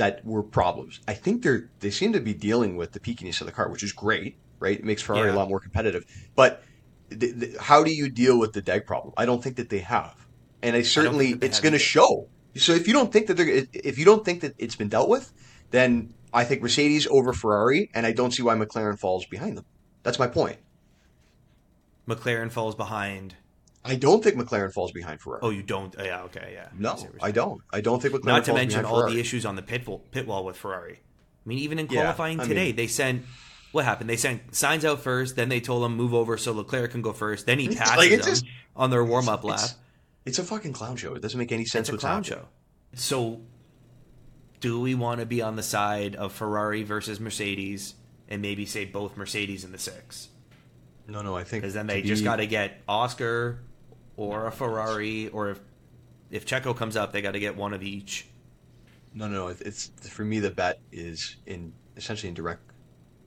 that 0.00 0.24
were 0.24 0.42
problems. 0.42 0.98
I 1.06 1.12
think 1.12 1.42
they're 1.42 1.68
they 1.80 1.90
seem 1.90 2.14
to 2.14 2.20
be 2.20 2.32
dealing 2.32 2.74
with 2.78 2.92
the 2.92 3.00
peakiness 3.00 3.42
of 3.42 3.46
the 3.46 3.52
car, 3.52 3.68
which 3.68 3.82
is 3.82 3.92
great, 3.92 4.38
right? 4.58 4.78
It 4.78 4.84
makes 4.84 5.02
Ferrari 5.02 5.28
Yeah. 5.28 5.34
a 5.34 5.36
lot 5.36 5.50
more 5.50 5.60
competitive. 5.60 6.06
But 6.34 6.62
th- 7.10 7.38
th- 7.38 7.56
how 7.58 7.84
do 7.84 7.92
you 7.92 8.08
deal 8.08 8.38
with 8.38 8.54
the 8.54 8.62
DEG 8.62 8.86
problem? 8.86 9.12
I 9.18 9.26
don't 9.26 9.44
think 9.44 9.56
that 9.56 9.68
they 9.68 9.80
have, 9.80 10.16
and 10.62 10.74
I 10.74 10.80
certainly 10.80 11.34
they 11.34 11.48
it's 11.48 11.60
going 11.60 11.74
to 11.74 11.78
show. 11.78 12.28
So 12.56 12.72
if 12.72 12.88
you 12.88 12.94
don't 12.94 13.12
think 13.12 13.26
that 13.26 13.34
they're 13.36 13.66
if 13.74 13.98
you 13.98 14.06
don't 14.06 14.24
think 14.24 14.40
that 14.40 14.54
it's 14.56 14.74
been 14.74 14.88
dealt 14.88 15.10
with, 15.10 15.34
then 15.70 16.14
I 16.32 16.44
think 16.44 16.62
Mercedes 16.62 17.06
over 17.08 17.34
Ferrari, 17.34 17.90
and 17.92 18.06
I 18.06 18.12
don't 18.12 18.30
see 18.30 18.42
why 18.42 18.54
McLaren 18.54 18.98
falls 18.98 19.26
behind 19.26 19.58
them. 19.58 19.66
That's 20.02 20.18
my 20.18 20.28
point. 20.28 20.56
McLaren 22.08 22.50
falls 22.50 22.74
behind. 22.74 23.34
I 23.84 23.94
don't 23.96 24.22
think 24.22 24.36
McLaren 24.36 24.72
falls 24.72 24.92
behind 24.92 25.20
Ferrari. 25.20 25.40
Oh, 25.42 25.50
you 25.50 25.62
don't? 25.62 25.94
oh, 25.98 26.04
Yeah, 26.04 26.22
okay, 26.24 26.50
yeah. 26.52 26.68
no, 26.78 26.96
see 26.96 27.06
I 27.22 27.30
don't. 27.30 27.62
I 27.72 27.80
don't 27.80 28.00
think 28.02 28.14
McLaren 28.14 28.24
Not 28.24 28.44
to 28.44 28.50
falls 28.50 28.58
mention 28.60 28.80
behind 28.80 28.86
all 28.94 29.00
Ferrari. 29.00 29.14
the 29.14 29.20
issues 29.20 29.46
on 29.46 29.56
the 29.56 29.62
pit, 29.62 29.86
wall- 29.86 30.04
pit 30.10 30.26
wall 30.26 30.44
with 30.44 30.56
Ferrari. 30.56 31.00
I 31.00 31.48
mean, 31.48 31.58
even 31.58 31.78
in 31.78 31.88
qualifying 31.88 32.38
I 32.40 32.44
today, 32.46 32.66
mean- 32.66 32.76
they 32.76 32.86
sent 32.86 33.24
what 33.72 33.84
happened? 33.84 34.10
They 34.10 34.16
sent 34.16 34.50
Sainz 34.50 34.82
out 34.84 35.00
first, 35.00 35.36
then 35.36 35.48
they 35.48 35.60
told 35.60 35.84
him 35.84 35.96
move 35.96 36.12
over 36.12 36.36
so 36.36 36.52
Leclerc 36.52 36.90
can 36.90 37.02
go 37.02 37.12
first. 37.12 37.46
Then 37.46 37.58
he 37.60 37.66
It's 37.66 37.76
passes 37.76 37.96
like, 37.96 38.10
it's 38.10 38.26
him 38.26 38.32
just- 38.34 38.44
on 38.76 38.90
their 38.90 39.04
warm 39.04 39.28
up 39.28 39.44
lap. 39.44 39.60
It's, 39.60 39.74
it's 40.26 40.38
a 40.40 40.44
fucking 40.44 40.72
clown 40.72 40.96
show. 40.96 41.14
It 41.14 41.22
doesn't 41.22 41.38
make 41.38 41.52
any 41.52 41.64
sense 41.64 41.84
It's 41.84 41.90
a 41.90 41.92
what's 41.92 42.02
clown 42.02 42.24
happening. 42.24 42.40
show. 42.40 42.48
So, 42.94 43.40
do 44.60 44.80
we 44.80 44.94
want 44.94 45.20
to 45.20 45.26
be 45.26 45.40
on 45.40 45.56
the 45.56 45.62
side 45.62 46.16
of 46.16 46.32
Ferrari 46.32 46.82
versus 46.82 47.18
Mercedes 47.20 47.94
and 48.28 48.42
maybe 48.42 48.66
say 48.66 48.84
both 48.84 49.16
Mercedes 49.16 49.64
in 49.64 49.72
the 49.72 49.78
six? 49.78 50.28
No, 51.08 51.22
no, 51.22 51.34
I 51.36 51.44
think 51.44 51.62
Because 51.62 51.74
then 51.74 51.86
to 51.86 51.94
they 51.94 52.02
just 52.02 52.22
got 52.24 52.36
to 52.36 52.46
get 52.46 52.82
Oscar 52.88 53.60
or 54.20 54.46
a 54.46 54.52
Ferrari, 54.52 55.28
or 55.28 55.50
if 55.50 55.60
if 56.30 56.46
Checo 56.46 56.76
comes 56.76 56.96
up, 56.96 57.12
they 57.12 57.22
got 57.22 57.32
to 57.32 57.40
get 57.40 57.56
one 57.56 57.72
of 57.74 57.82
each. 57.82 58.26
No, 59.14 59.26
no, 59.26 59.46
no. 59.46 59.48
It's 59.48 59.88
for 60.08 60.24
me. 60.24 60.38
The 60.40 60.50
bet 60.50 60.80
is 60.92 61.36
in 61.46 61.72
essentially 61.96 62.28
in 62.28 62.34
direct 62.34 62.62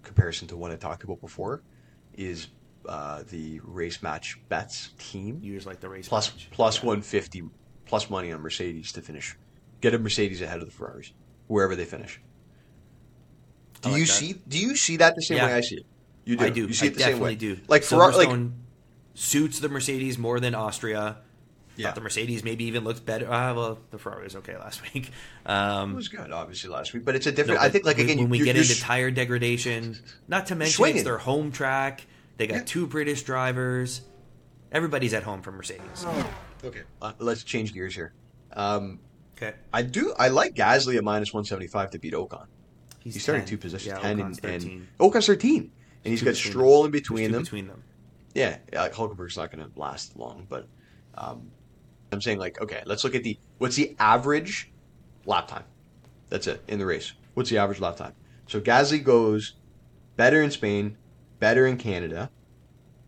comparison 0.03 0.47
to 0.49 0.57
what 0.57 0.71
I 0.71 0.75
talked 0.75 1.03
about 1.03 1.19
before. 1.19 1.63
Is 2.13 2.47
uh, 2.87 3.23
the 3.29 3.59
race 3.63 4.03
match 4.03 4.37
bets 4.49 4.89
team 4.99 5.39
Use 5.41 5.65
like 5.65 5.79
the 5.79 5.89
race 5.89 6.07
plus 6.07 6.31
match. 6.31 6.49
plus 6.51 6.79
Yeah. 6.81 6.87
one 6.87 7.01
fifty 7.01 7.41
plus 7.85 8.09
money 8.09 8.31
on 8.31 8.39
Mercedes 8.41 8.91
to 8.93 9.01
finish. 9.01 9.35
Get 9.81 9.93
a 9.95 9.99
Mercedes 9.99 10.41
ahead 10.41 10.59
of 10.59 10.65
the 10.65 10.71
Ferraris 10.71 11.11
wherever 11.47 11.75
they 11.75 11.85
finish. 11.85 12.21
Do 13.81 13.89
like 13.89 13.99
you 13.99 14.05
that. 14.05 14.11
see? 14.11 14.33
Do 14.47 14.59
you 14.59 14.75
see 14.75 14.97
that 14.97 15.15
the 15.15 15.21
same 15.21 15.37
Yeah. 15.37 15.47
way 15.47 15.53
I 15.55 15.61
see 15.61 15.75
it? 15.77 15.85
You 16.25 16.35
do. 16.37 16.45
I 16.45 16.49
do. 16.49 16.67
You 16.67 16.73
see 16.73 16.85
I 16.85 16.89
it 16.89 16.93
the 16.95 17.01
same 17.03 17.19
way. 17.19 17.35
do. 17.35 17.57
Like 17.67 17.83
Ferrari, 17.83 18.15
like 18.15 18.39
suits 19.13 19.59
the 19.59 19.69
Mercedes 19.69 20.17
more 20.17 20.39
than 20.39 20.55
Austria. 20.55 21.17
Yeah. 21.75 21.87
Thought 21.87 21.95
the 21.95 22.01
Mercedes 22.01 22.43
maybe 22.43 22.65
even 22.65 22.83
looks 22.83 22.99
better. 22.99 23.27
Ah, 23.29 23.53
well, 23.53 23.79
the 23.89 23.97
Ferrari 23.97 24.25
was 24.25 24.35
okay 24.37 24.55
last 24.57 24.81
week. 24.93 25.07
it 25.45 25.49
Um, 25.49 25.95
was 25.95 26.07
good, 26.07 26.31
obviously 26.31 26.69
last 26.69 26.93
week, 26.93 27.03
but 27.03 27.15
it's 27.15 27.25
a 27.25 27.31
no, 27.31 27.35
different. 27.35 27.61
I 27.61 27.69
think 27.69 27.83
like 27.85 27.97
when, 27.97 28.05
again, 28.05 28.17
when 28.19 28.29
we 28.29 28.39
get 28.39 28.55
into 28.55 28.73
s- 28.73 28.79
tire 28.79 29.09
degradation, 29.09 29.97
not 30.27 30.47
to 30.47 30.55
mention 30.55 30.75
Swinging. 30.75 30.97
it's 30.97 31.03
their 31.05 31.17
home 31.17 31.51
track. 31.51 32.05
They 32.37 32.45
got 32.47 32.55
Yeah. 32.55 32.63
two 32.65 32.85
British 32.87 33.23
drivers. 33.23 34.01
Everybody's 34.71 35.13
at 35.13 35.23
home 35.23 35.41
for 35.41 35.51
Mercedes. 35.51 36.05
okay, 36.63 36.81
uh, 37.01 37.13
let's 37.19 37.43
change 37.43 37.73
gears 37.73 37.95
here. 37.95 38.13
Um, 38.53 38.99
Okay, 39.35 39.53
I 39.73 39.81
do. 39.81 40.13
I 40.17 40.27
like 40.27 40.53
Gasly 40.53 40.95
at 40.95 41.03
minus 41.03 41.33
one 41.33 41.43
seventy 41.43 41.65
five 41.67 41.89
to 41.91 41.99
beat 41.99 42.13
Ocon. 42.13 42.45
he's, 42.99 43.15
He's 43.15 43.23
starting 43.23 43.45
two 43.45 43.57
positions, 43.57 43.87
Yeah, 43.95 43.99
ten 43.99 44.19
Ocon's 44.19 44.37
and, 44.37 44.61
13. 44.61 44.71
and 44.71 44.87
Ocon's 44.99 45.25
thirteen, 45.25 45.71
and 46.05 46.11
he's 46.11 46.21
got 46.21 46.35
Stroll 46.35 46.85
in 46.85 46.91
between 46.91 47.31
them. 47.31 47.41
Between 47.41 47.67
them. 47.67 47.83
Yeah, 48.33 48.57
uh, 48.75 48.89
Hulkenberg's 48.89 49.37
not 49.37 49.51
going 49.51 49.63
to 49.69 49.79
last 49.79 50.17
long, 50.17 50.45
but 50.49 50.67
um, 51.15 51.51
I'm 52.11 52.21
saying 52.21 52.39
like, 52.39 52.59
okay, 52.61 52.81
let's 52.85 53.03
look 53.03 53.15
at 53.15 53.23
the 53.23 53.37
what's 53.59 53.75
the 53.75 53.95
average 53.99 54.71
lap 55.25 55.47
time. 55.47 55.63
That's 56.29 56.47
it 56.47 56.63
in 56.67 56.79
the 56.79 56.85
race. 56.85 57.13
What's 57.35 57.49
the 57.49 57.57
average 57.59 57.79
lap 57.79 57.95
time? 57.97 58.13
So 58.47 58.59
Gasly 58.59 59.03
goes 59.03 59.53
better 60.17 60.41
in 60.41 60.49
Spain, 60.51 60.97
better 61.39 61.67
in 61.67 61.77
Canada, 61.77 62.29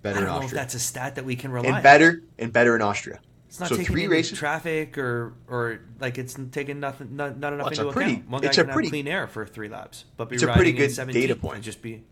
better 0.01 0.19
in 0.19 0.25
don't 0.25 0.31
know 0.33 0.37
if 0.37 0.43
Austria, 0.45 0.61
that's 0.61 0.75
a 0.75 0.79
stat 0.79 1.15
that 1.15 1.25
we 1.25 1.35
can 1.35 1.51
rely 1.51 1.67
and 1.67 1.75
on. 1.77 1.83
better 1.83 2.21
and 2.37 2.53
better 2.53 2.75
in 2.75 2.81
Austria. 2.81 3.19
It's 3.47 3.59
not 3.59 3.69
so 3.69 3.77
taking 3.77 3.93
three 3.93 4.07
races- 4.07 4.37
traffic 4.37 4.97
or 4.97 5.33
or 5.47 5.79
like 5.99 6.17
it's 6.19 6.37
taking 6.51 6.79
nothing 6.79 7.15
not, 7.15 7.39
not 7.39 7.53
enough 7.53 7.65
Well, 7.65 7.71
it's 7.71 7.79
into 7.79 7.89
a 7.89 7.93
pretty- 7.93 8.11
account. 8.13 8.29
One 8.29 8.41
guy 8.41 8.47
it's 8.49 8.57
a 8.59 8.63
pretty- 8.65 8.87
have 8.87 8.91
clean 8.91 9.07
air 9.07 9.27
for 9.27 9.45
three 9.45 9.69
laps, 9.69 10.05
but 10.17 10.29
be 10.29 10.35
it's 10.35 10.43
a 10.43 10.47
pretty 10.53 10.71
good 10.73 10.93
data 11.11 11.35
point. 11.35 11.55
and 11.55 11.63
just 11.63 11.81
be 11.81 12.03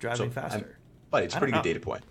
driving 0.00 0.16
So, 0.16 0.22
I'm- 0.24 0.32
faster. 0.32 0.78
But 1.10 1.22
it's 1.24 1.34
a 1.34 1.38
pretty 1.38 1.52
don't 1.52 1.62
good 1.62 1.68
know. 1.68 1.74
data 1.74 1.84
point. 1.84 2.04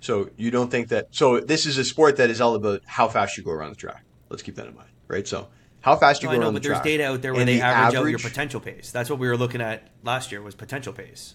So 0.00 0.30
you 0.36 0.50
don't 0.50 0.70
think 0.70 0.88
that? 0.88 1.08
So 1.10 1.40
this 1.40 1.66
is 1.66 1.78
a 1.78 1.84
sport 1.84 2.16
that 2.18 2.30
is 2.30 2.40
all 2.40 2.54
about 2.54 2.82
how 2.86 3.08
fast 3.08 3.36
you 3.36 3.42
go 3.42 3.50
around 3.50 3.70
the 3.70 3.76
track. 3.76 4.04
Let's 4.28 4.42
keep 4.42 4.56
that 4.56 4.66
in 4.66 4.74
mind, 4.74 4.90
right? 5.08 5.26
So 5.26 5.48
how 5.80 5.96
fast 5.96 6.22
you 6.22 6.28
No, 6.28 6.32
go 6.32 6.36
I 6.36 6.38
know, 6.38 6.44
around 6.46 6.54
but 6.54 6.62
the 6.62 6.68
there's 6.68 6.78
track. 6.78 6.84
data 6.84 7.06
out 7.06 7.22
there 7.22 7.32
where 7.32 7.40
And 7.40 7.48
they 7.48 7.56
the 7.56 7.62
average, 7.62 7.94
out 7.96 8.08
your 8.08 8.18
potential 8.18 8.60
pace. 8.60 8.90
That's 8.90 9.08
what 9.08 9.18
we 9.18 9.28
were 9.28 9.36
looking 9.36 9.60
at 9.60 9.88
last 10.02 10.32
year 10.32 10.42
was 10.42 10.54
potential 10.54 10.92
pace. 10.92 11.34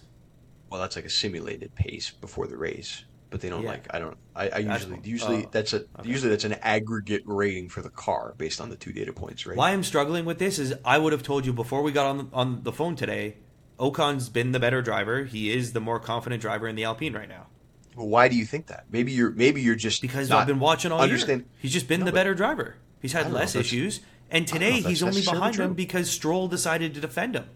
Well, 0.70 0.80
that's 0.80 0.96
like 0.96 1.04
a 1.04 1.10
simulated 1.10 1.74
pace 1.74 2.10
before 2.10 2.46
the 2.46 2.56
race, 2.56 3.04
but 3.30 3.40
they 3.40 3.48
don't 3.50 3.62
Yeah. 3.62 3.68
like. 3.70 3.86
I 3.94 3.98
don't. 3.98 4.16
I, 4.34 4.48
I 4.48 4.58
usually 4.58 5.00
usually 5.04 5.44
oh, 5.46 5.48
that's 5.50 5.72
a 5.74 5.80
okay. 5.98 6.08
usually 6.08 6.30
that's 6.30 6.44
an 6.44 6.54
aggregate 6.54 7.22
rating 7.26 7.68
for 7.68 7.82
the 7.82 7.90
car 7.90 8.34
based 8.38 8.60
on 8.60 8.70
the 8.70 8.76
two 8.76 8.92
data 8.92 9.12
points, 9.12 9.44
right? 9.46 9.56
Why 9.56 9.72
I'm 9.72 9.82
struggling 9.82 10.24
with 10.24 10.38
this 10.38 10.58
is 10.58 10.74
I 10.84 10.98
would 10.98 11.12
have 11.12 11.22
told 11.22 11.44
you 11.44 11.52
before 11.52 11.82
we 11.82 11.92
got 11.92 12.06
on 12.06 12.16
the, 12.18 12.26
on 12.32 12.62
the 12.62 12.72
phone 12.72 12.96
today. 12.96 13.36
Ocon's 13.78 14.28
been 14.28 14.52
the 14.52 14.60
better 14.60 14.80
driver. 14.80 15.24
He 15.24 15.52
is 15.52 15.72
the 15.72 15.80
more 15.80 15.98
confident 15.98 16.40
driver 16.40 16.68
in 16.68 16.76
the 16.76 16.84
Alpine 16.84 17.14
right 17.14 17.28
now 17.28 17.46
Well, 17.96 18.08
why 18.08 18.28
do 18.28 18.36
you 18.36 18.44
think 18.44 18.66
that? 18.68 18.84
Maybe 18.90 19.12
you're 19.12 19.30
maybe 19.30 19.60
you're 19.62 19.74
just 19.74 20.00
because 20.02 20.30
I've 20.30 20.46
been 20.46 20.60
watching 20.60 20.92
all 20.92 21.00
understand. 21.00 21.42
year. 21.42 21.48
He's 21.60 21.72
just 21.72 21.88
been 21.88 22.00
No, 22.00 22.06
the 22.06 22.12
better 22.12 22.34
driver. 22.34 22.76
He's 23.00 23.12
had 23.12 23.30
less 23.32 23.54
issues, 23.54 24.00
and 24.30 24.44
I 24.44 24.46
don't 24.46 24.60
know 24.60 24.66
today 24.76 24.80
he's 24.88 25.02
only 25.02 25.22
behind 25.22 25.56
him 25.56 25.74
because 25.74 26.08
Stroll 26.10 26.48
decided 26.48 26.94
to 26.94 27.00
defend 27.00 27.34
him. 27.34 27.46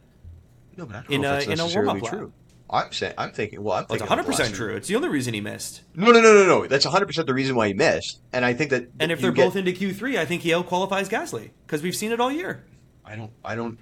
No, 0.76 0.84
but 0.86 0.96
I 0.96 1.00
don't 1.02 1.10
in 1.12 1.20
know 1.22 1.28
a- 1.30 1.32
that's 1.34 1.46
in 1.46 1.52
a 1.52 1.56
necessarily 1.56 2.00
warm-up 2.00 2.10
true. 2.10 2.32
I'm 2.68 2.92
saying 2.92 3.14
I'm 3.16 3.30
thinking. 3.30 3.62
Well, 3.62 3.76
I'm 3.78 3.86
Well, 3.88 3.94
it's 3.94 4.00
100 4.02 4.26
percent 4.26 4.54
true. 4.54 4.74
It's 4.74 4.88
the 4.88 4.96
only 4.96 5.08
reason 5.08 5.32
he 5.34 5.40
missed. 5.40 5.82
No, 5.94 6.06
no, 6.10 6.20
no, 6.20 6.34
no, 6.34 6.44
no. 6.46 6.66
That's 6.66 6.84
100 6.84 7.06
percent 7.06 7.26
the 7.28 7.32
reason 7.34 7.54
why 7.54 7.68
he 7.68 7.74
missed. 7.74 8.18
And 8.32 8.44
I 8.44 8.52
think 8.54 8.70
that 8.70 8.88
And 8.98 9.12
if 9.12 9.20
they're 9.20 9.30
get- 9.32 9.44
both 9.44 9.56
into 9.56 9.70
Q3, 9.72 10.18
I 10.18 10.24
think 10.24 10.42
he 10.42 10.52
out 10.52 10.66
qualifies 10.66 11.08
Gasly 11.08 11.50
because 11.66 11.82
we've 11.82 11.94
seen 11.96 12.10
it 12.12 12.18
all 12.20 12.32
year. 12.32 12.64
I 13.04 13.14
don't. 13.14 13.30
I 13.44 13.54
don't. 13.54 13.78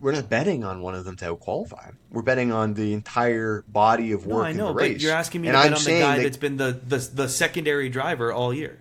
We're 0.00 0.12
not 0.12 0.30
betting 0.30 0.64
on 0.64 0.80
one 0.80 0.94
of 0.94 1.04
them 1.04 1.16
to 1.16 1.36
qualify. 1.36 1.90
We're 2.10 2.22
betting 2.22 2.50
on 2.52 2.72
the 2.74 2.94
entire 2.94 3.64
body 3.68 4.12
of 4.12 4.24
work 4.26 4.38
No, 4.38 4.44
I 4.44 4.50
in 4.50 4.56
know, 4.56 4.68
the 4.68 4.74
race. 4.74 4.94
but 4.94 5.02
you're 5.02 5.12
asking 5.12 5.42
me 5.42 5.48
and 5.48 5.56
to 5.56 5.58
bet 5.62 5.66
I'm 5.72 5.74
on 5.78 5.84
the 5.84 5.90
guy 6.00 6.16
that- 6.16 6.22
that's 6.22 6.36
been 6.38 6.56
the, 6.56 6.72
the 6.86 6.96
the 7.14 7.28
secondary 7.28 7.88
driver 7.90 8.32
all 8.32 8.52
year 8.54 8.80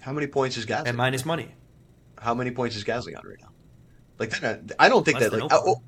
how 0.00 0.12
many 0.12 0.26
points 0.26 0.56
is 0.56 0.66
Gasly? 0.66 0.86
and 0.88 0.96
minus 0.98 1.24
money. 1.24 1.48
how 2.18 2.34
many 2.34 2.50
points 2.50 2.76
is 2.76 2.84
Gasly 2.84 3.16
on 3.16 3.26
right 3.26 3.38
now? 3.40 3.48
Like 4.18 4.30
that, 4.40 4.58
uh, 4.70 4.74
I 4.78 4.88
don't 4.90 5.02
think 5.04 5.18
Less 5.20 5.30
that. 5.30 5.40
Like, 5.40 5.50
oh, 5.52 5.82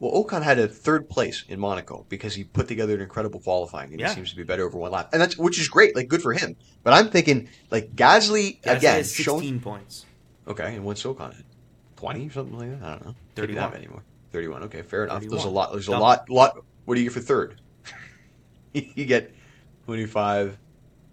well, 0.00 0.22
Ocon 0.24 0.42
had 0.44 0.58
a 0.60 0.68
third 0.68 1.08
place 1.10 1.44
in 1.48 1.58
Monaco 1.58 2.06
because 2.08 2.34
he 2.36 2.44
put 2.44 2.68
together 2.68 2.94
an 2.94 3.00
incredible 3.00 3.40
qualifying, 3.40 3.90
and 3.90 3.98
Yeah. 4.00 4.10
he 4.10 4.14
seems 4.14 4.30
to 4.30 4.36
be 4.36 4.44
better 4.44 4.64
over 4.64 4.78
one 4.78 4.92
lap, 4.92 5.08
and 5.12 5.20
that's 5.20 5.36
which 5.36 5.58
is 5.60 5.68
great. 5.68 5.96
Like, 5.96 6.06
good 6.08 6.22
for 6.22 6.32
him. 6.34 6.54
But 6.84 6.92
I'm 6.92 7.10
thinking 7.10 7.48
like 7.72 7.96
Gasly 7.96 8.60
Gasly 8.62 8.76
again. 8.76 8.94
has 8.98 9.12
16 9.14 9.24
Shown, 9.24 9.60
points. 9.60 10.06
okay, 10.46 10.76
and 10.76 10.84
what's 10.84 11.02
Ocon 11.02 11.30
at? 11.36 11.44
Twenty 11.98 12.28
or 12.28 12.30
something 12.30 12.56
like 12.56 12.78
that. 12.78 12.86
I 12.86 12.90
don't 12.92 13.06
know. 13.06 13.14
Can't 13.34 13.48
be 13.48 13.54
31. 13.54 13.56
that 13.70 13.72
many 13.72 13.88
more. 13.88 14.02
Thirty-one. 14.30 14.62
Okay, 14.64 14.82
fair 14.82 15.04
enough. 15.04 15.20
There's 15.24 15.44
a 15.44 15.48
lot. 15.48 15.72
There's 15.72 15.88
a 15.88 15.90
Double. 15.90 16.02
lot. 16.04 16.30
Lot. 16.30 16.64
What 16.84 16.94
do 16.94 17.00
you 17.00 17.08
get 17.08 17.14
for 17.14 17.20
third? 17.20 17.60
you 18.72 19.04
get 19.04 19.34
twenty-five, 19.84 20.56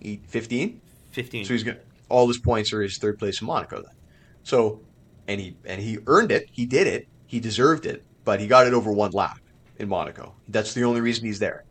e- 0.01 0.19
fifteen. 0.27 0.81
15. 1.11 1.45
So 1.45 1.53
he's 1.53 1.63
got 1.63 1.77
all 2.09 2.27
his 2.27 2.37
points 2.37 2.71
are 2.73 2.81
his 2.81 2.97
third 2.99 3.17
place 3.17 3.41
in 3.41 3.47
Monaco 3.47 3.77
then. 3.77 3.95
So 4.43 4.81
and 5.27 5.41
he 5.41 5.55
and 5.65 5.81
he 5.81 5.97
earned 6.05 6.31
it. 6.31 6.49
He 6.51 6.65
did 6.67 6.85
it. 6.87 7.07
He 7.25 7.39
deserved 7.39 7.85
it. 7.87 8.03
But 8.25 8.39
he 8.39 8.47
got 8.47 8.67
it 8.67 8.73
over 8.73 8.91
one 8.91 9.11
lap 9.11 9.39
in 9.79 9.87
Monaco. 9.89 10.35
That's 10.49 10.73
the 10.73 10.83
only 10.83 11.01
reason 11.01 11.25
he's 11.25 11.39
there. 11.39 11.63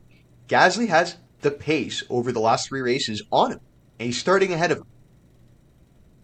Gasly 0.49 0.88
has 0.88 1.18
the 1.42 1.50
pace 1.50 2.02
over 2.09 2.33
the 2.33 2.40
last 2.40 2.68
three 2.68 2.80
races 2.80 3.23
on 3.30 3.52
him, 3.52 3.61
and 4.00 4.06
he's 4.06 4.18
starting 4.18 4.52
ahead 4.52 4.73
of 4.73 4.78
him. 4.78 4.87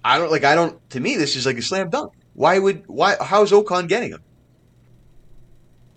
I 0.02 0.18
don't 0.18 0.30
like. 0.30 0.44
I 0.44 0.54
don't. 0.54 0.90
To 0.90 1.00
me, 1.00 1.16
this 1.16 1.36
is 1.36 1.44
like 1.46 1.58
a 1.58 1.62
slam 1.62 1.90
dunk. 1.90 2.14
Why 2.40 2.58
would 2.58 2.84
why? 2.86 3.16
How's 3.20 3.52
Ocon 3.52 3.86
getting 3.86 4.12
him? 4.12 4.22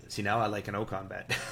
See, 0.08 0.20
now 0.20 0.40
I 0.40 0.46
like 0.48 0.68
an 0.68 0.74
Ocon 0.74 1.08
bet. 1.08 1.34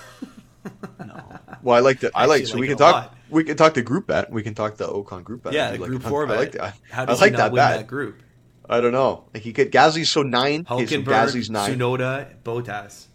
No. 1.04 1.20
Well, 1.62 1.74
I 1.76 1.80
like 1.80 1.98
the. 2.00 2.10
I 2.14 2.26
like. 2.26 2.46
So 2.46 2.52
like 2.54 2.60
we 2.60 2.68
can 2.68 2.76
talk. 2.76 2.94
lot. 2.94 3.16
We 3.30 3.42
can 3.42 3.56
talk 3.56 3.72
the 3.74 3.82
group 3.82 4.06
bet. 4.06 4.30
We 4.30 4.42
can 4.44 4.54
talk 4.54 4.76
the 4.76 4.86
Ocon 4.86 5.24
group 5.24 5.42
bet. 5.44 5.54
yeah, 5.54 5.70
I'd 5.70 5.74
the 5.76 5.80
like- 5.80 5.88
Group 5.90 6.06
I- 6.06 6.08
4 6.10 6.22
I 6.24 6.26
bet. 6.28 6.38
like 6.38 6.52
that. 6.52 6.76
How 6.90 7.02
I 7.02 7.06
does 7.06 7.20
like 7.20 7.30
he 7.32 7.36
that 7.38 7.42
not 7.44 7.52
win 7.52 7.56
bet. 7.62 7.76
that 7.78 7.86
group? 7.88 8.22
I 8.70 8.80
don't 8.80 8.92
know. 8.92 9.24
Like 9.34 9.42
he 9.42 9.52
could. 9.54 9.72
Gasly's 9.72 10.10
so 10.10 10.22
nine. 10.22 10.64
Okay, 10.70 10.86
so 10.86 10.96
Hulkenberg, 10.98 11.04
Gasly's 11.06 11.50
nine. 11.50 11.70
Tsunoda, 11.78 12.36
Bottas. 12.44 13.06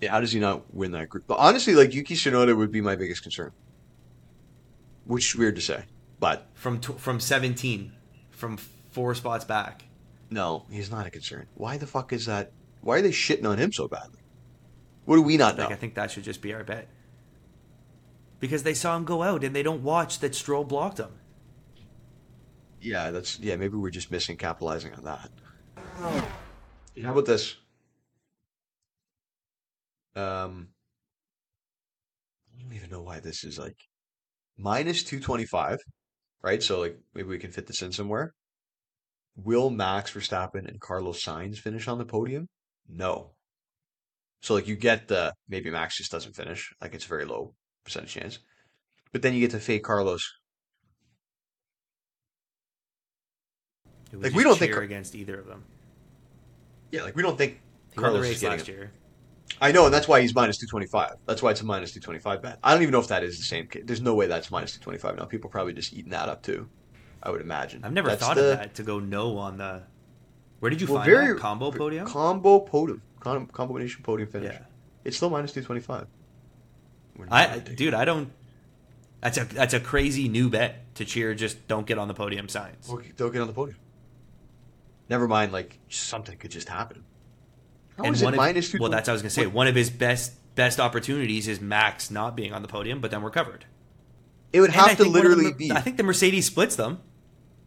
Yeah, 0.00 0.12
how 0.12 0.20
does 0.20 0.32
he 0.32 0.38
not 0.40 0.72
win 0.72 0.92
that 0.92 1.08
group? 1.10 1.24
But 1.26 1.38
honestly, 1.38 1.74
like 1.74 1.92
Yuki 1.92 2.14
Tsunoda 2.14 2.56
would 2.56 2.70
be 2.72 2.80
my 2.80 2.94
biggest 2.96 3.22
concern. 3.22 3.50
Which 5.04 5.34
is 5.34 5.36
weird 5.36 5.56
to 5.56 5.60
say, 5.62 5.84
but 6.20 6.46
From 6.54 6.80
tw- 6.80 6.98
from 6.98 7.18
17, 7.20 7.92
from 8.30 8.56
four 8.90 9.14
spots 9.14 9.44
back. 9.44 9.82
No, 10.30 10.66
he's 10.70 10.90
not 10.90 11.06
a 11.06 11.10
concern. 11.10 11.46
Why 11.54 11.78
the 11.78 11.86
fuck 11.86 12.12
is 12.12 12.26
that? 12.26 12.52
Why 12.80 12.98
are 12.98 13.02
they 13.02 13.10
shitting 13.10 13.46
on 13.46 13.58
him 13.58 13.72
so 13.72 13.88
badly? 13.88 14.20
What 15.04 15.16
do 15.16 15.22
we 15.22 15.36
not 15.36 15.56
know? 15.56 15.64
Like 15.64 15.72
I 15.72 15.76
think 15.76 15.94
that 15.94 16.10
should 16.10 16.24
just 16.24 16.42
be 16.42 16.52
our 16.52 16.64
bet. 16.64 16.88
Because 18.40 18.64
they 18.64 18.74
saw 18.74 18.96
him 18.96 19.04
go 19.04 19.22
out 19.22 19.44
and 19.44 19.54
they 19.54 19.62
don't 19.62 19.82
watch 19.82 20.18
that 20.20 20.34
Stroll 20.34 20.64
blocked 20.64 20.98
him. 20.98 21.10
Yeah, 22.80 23.10
that's 23.10 23.38
yeah. 23.40 23.56
Maybe 23.56 23.76
we're 23.76 23.90
just 23.90 24.10
missing 24.10 24.36
capitalizing 24.36 24.92
on 24.94 25.04
that. 25.04 25.30
How 27.02 27.12
about 27.12 27.24
this? 27.24 27.56
Um, 30.14 30.68
I 32.54 32.62
don't 32.62 32.74
even 32.74 32.90
know 32.90 33.02
why 33.02 33.20
this 33.20 33.44
is 33.44 33.58
like 33.58 33.76
minus 34.58 35.02
two 35.02 35.20
twenty 35.20 35.46
five, 35.46 35.78
right? 36.42 36.62
So 36.62 36.80
like 36.80 36.98
maybe 37.14 37.28
we 37.28 37.38
can 37.38 37.52
fit 37.52 37.66
this 37.66 37.82
in 37.82 37.92
somewhere. 37.92 38.34
Will 39.36 39.70
Max 39.70 40.12
Verstappen 40.12 40.66
and 40.66 40.80
Carlos 40.80 41.22
Sainz 41.22 41.58
finish 41.58 41.88
on 41.88 41.98
the 41.98 42.04
podium? 42.04 42.48
No. 42.88 43.32
So 44.42 44.54
like 44.54 44.66
you 44.66 44.76
get 44.76 45.08
the 45.08 45.32
maybe 45.48 45.70
Max 45.70 45.96
just 45.96 46.10
doesn't 46.12 46.36
finish, 46.36 46.72
like 46.80 46.94
it's 46.94 47.04
a 47.04 47.08
very 47.08 47.24
low 47.24 47.54
percentage 47.84 48.12
chance, 48.12 48.38
but 49.12 49.22
then 49.22 49.34
you 49.34 49.40
get 49.40 49.50
to 49.52 49.60
fake 49.60 49.84
Carlos 49.84 50.22
Like, 54.12 54.32
we 54.34 54.44
don't 54.44 54.58
think 54.58 54.72
Car- 54.72 54.82
against 54.82 55.14
either 55.14 55.38
of 55.38 55.46
them. 55.46 55.64
Yeah, 56.90 57.02
like 57.02 57.16
we 57.16 57.22
don't 57.22 57.36
think 57.36 57.60
He 57.92 58.00
Carlos 58.00 58.22
is 58.24 58.30
race 58.30 58.40
getting 58.40 58.58
last 58.58 58.68
it. 58.68 58.72
year. 58.72 58.92
I 59.60 59.72
know, 59.72 59.84
and 59.86 59.94
that's 59.94 60.08
why 60.08 60.20
he's 60.20 60.34
minus 60.34 60.58
two 60.58 60.66
twenty 60.66 60.86
five. 60.86 61.14
That's 61.26 61.42
why 61.42 61.50
it's 61.50 61.60
a 61.60 61.64
minus 61.64 61.92
two 61.92 62.00
twenty 62.00 62.18
five 62.20 62.42
bet. 62.42 62.58
I 62.62 62.72
don't 62.72 62.82
even 62.82 62.92
know 62.92 63.00
if 63.00 63.08
that 63.08 63.22
is 63.22 63.38
the 63.38 63.44
same. 63.44 63.68
There's 63.84 64.00
no 64.00 64.14
way 64.14 64.26
that's 64.26 64.50
minus 64.50 64.72
two 64.74 64.80
twenty 64.80 64.98
five 64.98 65.16
now. 65.16 65.24
People 65.24 65.50
probably 65.50 65.72
just 65.72 65.92
eating 65.92 66.10
that 66.10 66.28
up 66.28 66.42
too. 66.42 66.68
I 67.26 67.30
would 67.30 67.40
imagine. 67.40 67.82
I've 67.84 67.92
never 67.92 68.08
That's 68.10 68.22
thought 68.22 68.36
the- 68.36 68.52
of 68.52 68.58
that 68.58 68.74
to 68.76 68.84
go 68.84 69.00
no 69.00 69.36
on 69.38 69.58
the. 69.58 69.82
Where 70.60 70.70
did 70.70 70.80
you 70.80 70.86
Well, 70.86 70.98
find 70.98 71.10
very 71.10 71.32
that 71.32 71.38
combo 71.40 71.72
podium? 71.72 72.06
Combo 72.06 72.60
podium. 72.60 73.02
Com- 73.18 73.46
combination 73.48 74.04
podium 74.04 74.30
finish. 74.30 74.52
Yeah, 74.54 74.60
It's 75.04 75.16
still 75.16 75.28
minus 75.28 75.52
two 75.52 75.62
twenty 75.62 75.80
five. 75.80 76.06
I 77.28 77.58
dude, 77.58 77.94
I 77.94 78.04
don't. 78.04 78.30
That's 79.20 79.38
a 79.38 79.44
that's 79.44 79.74
a 79.74 79.80
crazy 79.80 80.28
new 80.28 80.48
bet 80.48 80.94
to 80.94 81.04
cheer. 81.04 81.34
Just 81.34 81.66
don't 81.66 81.84
get 81.86 81.98
on 81.98 82.06
the 82.06 82.14
podium 82.14 82.46
Sainz. 82.46 82.86
Don't 83.16 83.32
get 83.32 83.40
on 83.40 83.48
the 83.48 83.52
podium. 83.52 83.78
Never 85.08 85.26
mind. 85.26 85.52
Like 85.52 85.80
something 85.88 86.36
could 86.38 86.52
just 86.52 86.68
happen. 86.68 87.02
How 87.96 88.04
and 88.04 88.14
is 88.14 88.22
it 88.22 88.24
one 88.26 88.34
of- 88.34 88.38
minus 88.38 88.70
two? 88.70 88.78
well, 88.78 88.90
that's 88.90 89.08
what 89.08 89.12
I 89.12 89.14
was 89.14 89.22
gonna 89.22 89.30
say. 89.30 89.46
One 89.48 89.66
of 89.66 89.74
his 89.74 89.90
best 89.90 90.34
best 90.54 90.78
opportunities 90.78 91.48
is 91.48 91.60
Max 91.60 92.08
not 92.10 92.36
being 92.36 92.52
on 92.52 92.62
the 92.62 92.68
podium, 92.68 93.00
but 93.00 93.10
then 93.10 93.22
we're 93.22 93.30
covered. 93.30 93.64
It 94.52 94.60
would 94.60 94.70
have 94.70 94.90
to 94.90 94.96
think 94.96 95.08
one 95.08 95.08
of 95.08 95.14
literally 95.32 95.48
them- 95.50 95.58
be. 95.58 95.72
I 95.72 95.80
think 95.80 95.96
the 95.96 96.02
Mercedes 96.04 96.46
splits 96.46 96.76
them. 96.76 97.00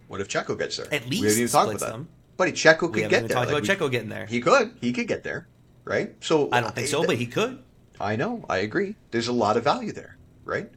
What 0.10 0.20
if 0.22 0.28
Checo 0.28 0.58
gets 0.58 0.76
there? 0.78 0.92
At 0.94 1.08
least 1.08 1.22
we 1.22 1.28
haven't 1.30 1.40
even 1.44 1.52
talked 1.52 1.70
about 1.70 1.80
that. 1.80 1.92
them. 1.92 2.10
Buddy, 2.36 2.52
Checo 2.52 2.92
could 2.92 2.96
get 2.96 3.10
there. 3.12 3.22
talked 3.28 3.52
Like, 3.52 3.64
about 3.64 3.78
Checo 3.78 3.90
getting 3.92 4.10
there. 4.10 4.26
He 4.26 4.42
could. 4.42 4.74
He 4.82 4.92
could 4.92 5.08
get 5.08 5.24
there, 5.24 5.48
right? 5.86 6.16
So 6.20 6.50
I 6.52 6.60
don't 6.62 6.74
think 6.76 6.88
so, 6.88 7.06
but 7.06 7.16
he 7.18 7.26
could. 7.28 7.64
I 8.02 8.16
know. 8.16 8.44
I 8.50 8.58
agree. 8.58 8.96
There's 9.12 9.28
a 9.28 9.34
lot 9.34 9.56
of 9.56 9.64
value 9.64 9.92
there, 9.92 10.18
right? 10.46 10.70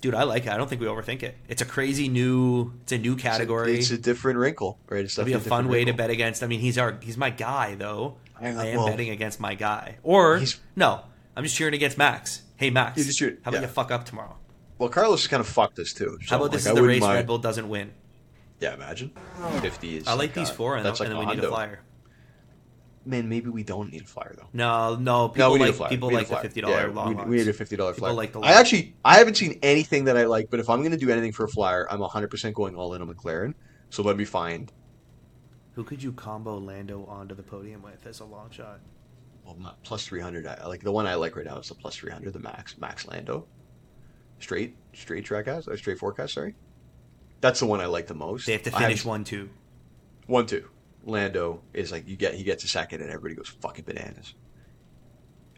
Dude, 0.00 0.14
I 0.16 0.24
like 0.24 0.46
it. 0.46 0.52
I 0.52 0.56
don't 0.56 0.68
think 0.68 0.80
we 0.80 0.88
overthink 0.88 1.22
it. 1.22 1.36
It's 1.48 1.62
a 1.62 1.64
crazy 1.64 2.08
new. 2.08 2.72
It's 2.82 2.92
a 2.92 2.98
new 2.98 3.12
It's 3.14 3.22
a- 3.22 3.22
category. 3.22 3.78
It's 3.78 3.90
a, 3.92 3.98
different 3.98 4.38
wrinkle, 4.38 4.78
right? 4.88 5.04
It's 5.04 5.16
It'd 5.16 5.26
be 5.26 5.32
a 5.32 5.38
fun 5.38 5.64
different 5.64 5.70
way 5.70 5.84
to 5.86 5.92
bet 5.92 6.10
against. 6.10 6.42
I 6.42 6.48
mean, 6.48 6.60
he's 6.60 6.76
our 6.76 6.98
he's 7.00 7.16
my 7.16 7.30
guy 7.30 7.76
though. 7.76 8.16
I 8.38 8.48
I, 8.48 8.64
am 8.66 8.76
well- 8.78 8.86
betting 8.88 9.10
against 9.10 9.38
my 9.40 9.54
guy. 9.54 9.96
Or 10.02 10.42
no, 10.74 11.02
I'm 11.36 11.44
just 11.44 11.56
cheering 11.56 11.74
against 11.74 11.96
Max. 11.96 12.42
Hey 12.56 12.70
Max, 12.70 12.96
You're 12.98 13.06
just 13.06 13.18
cheering- 13.18 13.36
how 13.42 13.50
about 13.50 13.62
yeah. 13.62 13.68
you 13.68 13.72
fuck 13.72 13.90
up 13.92 14.04
tomorrow? 14.04 14.36
Well, 14.82 14.88
Carlos 14.88 15.22
has 15.22 15.28
kind 15.28 15.40
of 15.40 15.46
fucked 15.46 15.78
us 15.78 15.92
too. 15.92 16.18
so, 16.24 16.30
How 16.30 16.36
about 16.38 16.50
this 16.50 16.64
like, 16.64 16.70
I 16.70 16.72
is 16.72 16.74
the 16.74 16.82
wouldn't 16.82 16.88
race 16.88 17.00
mind- 17.02 17.14
Red 17.14 17.26
Bull 17.28 17.38
doesn't 17.38 17.68
win? 17.68 17.92
Yeah, 18.58 18.74
imagine. 18.74 19.12
Fifty 19.60 19.98
is. 19.98 20.08
I 20.08 20.14
like 20.14 20.34
these 20.34 20.50
uh, 20.50 20.54
four, 20.54 20.74
and, 20.74 20.84
that's 20.84 20.98
then, 20.98 21.10
like 21.10 21.18
and 21.18 21.20
then 21.20 21.28
we 21.28 21.36
need 21.36 21.44
a 21.44 21.48
flyer. 21.48 21.80
Man, 23.06 23.28
maybe 23.28 23.48
we 23.48 23.62
don't 23.62 23.92
need 23.92 24.02
a 24.02 24.06
flyer 24.06 24.34
though. 24.36 24.48
No, 24.52 24.96
no, 24.96 25.28
people 25.28 25.46
no, 25.46 25.52
we 25.52 25.58
need 25.60 25.64
like 25.66 25.70
a 25.70 25.76
flyer. 25.76 25.88
people 25.88 26.08
we 26.08 26.14
need 26.14 26.18
like 26.18 26.26
a 26.26 26.34
the 26.34 26.40
fifty 26.40 26.60
dollar 26.62 26.88
yeah, 26.88 26.94
long 26.94 27.16
we, 27.16 27.24
we 27.24 27.36
need 27.36 27.46
a 27.46 27.52
fifty 27.52 27.76
dollar 27.76 27.94
flyer. 27.94 28.12
like 28.12 28.32
the 28.32 28.40
I 28.40 28.54
actually, 28.54 28.96
I 29.04 29.18
haven't 29.18 29.36
seen 29.36 29.60
anything 29.62 30.06
that 30.06 30.16
I 30.16 30.24
like, 30.24 30.50
but 30.50 30.58
if 30.58 30.68
I'm 30.68 30.80
going 30.80 30.90
to 30.90 30.96
do 30.96 31.10
anything 31.10 31.30
for 31.30 31.44
a 31.44 31.48
flyer, 31.48 31.86
I'm 31.88 32.00
100 32.00 32.28
percent 32.28 32.56
going 32.56 32.74
all 32.74 32.94
in 32.94 33.02
on 33.02 33.14
McLaren. 33.14 33.54
So 33.90 34.02
let 34.02 34.16
me 34.16 34.24
find. 34.24 34.72
Who 35.74 35.84
could 35.84 36.02
you 36.02 36.10
combo 36.12 36.58
Lando 36.58 37.06
onto 37.06 37.36
the 37.36 37.44
podium 37.44 37.82
with 37.82 38.04
as 38.04 38.18
a 38.18 38.24
long 38.24 38.50
shot? 38.50 38.80
Well, 39.44 39.56
not 39.60 39.80
plus 39.84 40.04
300. 40.06 40.44
I 40.44 40.58
I 40.60 40.66
like 40.66 40.82
the 40.82 40.90
one 40.90 41.06
I 41.06 41.14
like 41.14 41.36
right 41.36 41.46
now 41.46 41.58
is 41.58 41.68
the 41.68 41.76
plus 41.76 41.94
300, 41.94 42.32
the 42.32 42.40
Max 42.40 42.76
Max 42.78 43.06
Lando. 43.06 43.46
Straight 44.42 44.76
straight 44.92 45.24
track 45.24 45.46
guys, 45.46 45.66
or 45.68 45.72
uh, 45.72 45.76
straight 45.76 45.98
forecast. 45.98 46.34
Sorry, 46.34 46.54
that's 47.40 47.60
the 47.60 47.66
one 47.66 47.80
I 47.80 47.86
like 47.86 48.06
the 48.08 48.14
most. 48.14 48.46
They 48.46 48.52
have 48.52 48.62
to 48.64 48.70
finish 48.70 48.98
haven't- 48.98 49.08
one 49.08 49.24
two. 49.24 49.48
One 50.26 50.46
two. 50.46 50.68
Lando 51.04 51.62
is 51.74 51.90
like 51.90 52.08
you 52.08 52.16
get 52.16 52.34
he 52.34 52.44
gets 52.44 52.62
a 52.64 52.68
second 52.68 53.00
and 53.00 53.10
everybody 53.10 53.34
goes 53.34 53.48
fucking 53.48 53.84
bananas. 53.84 54.34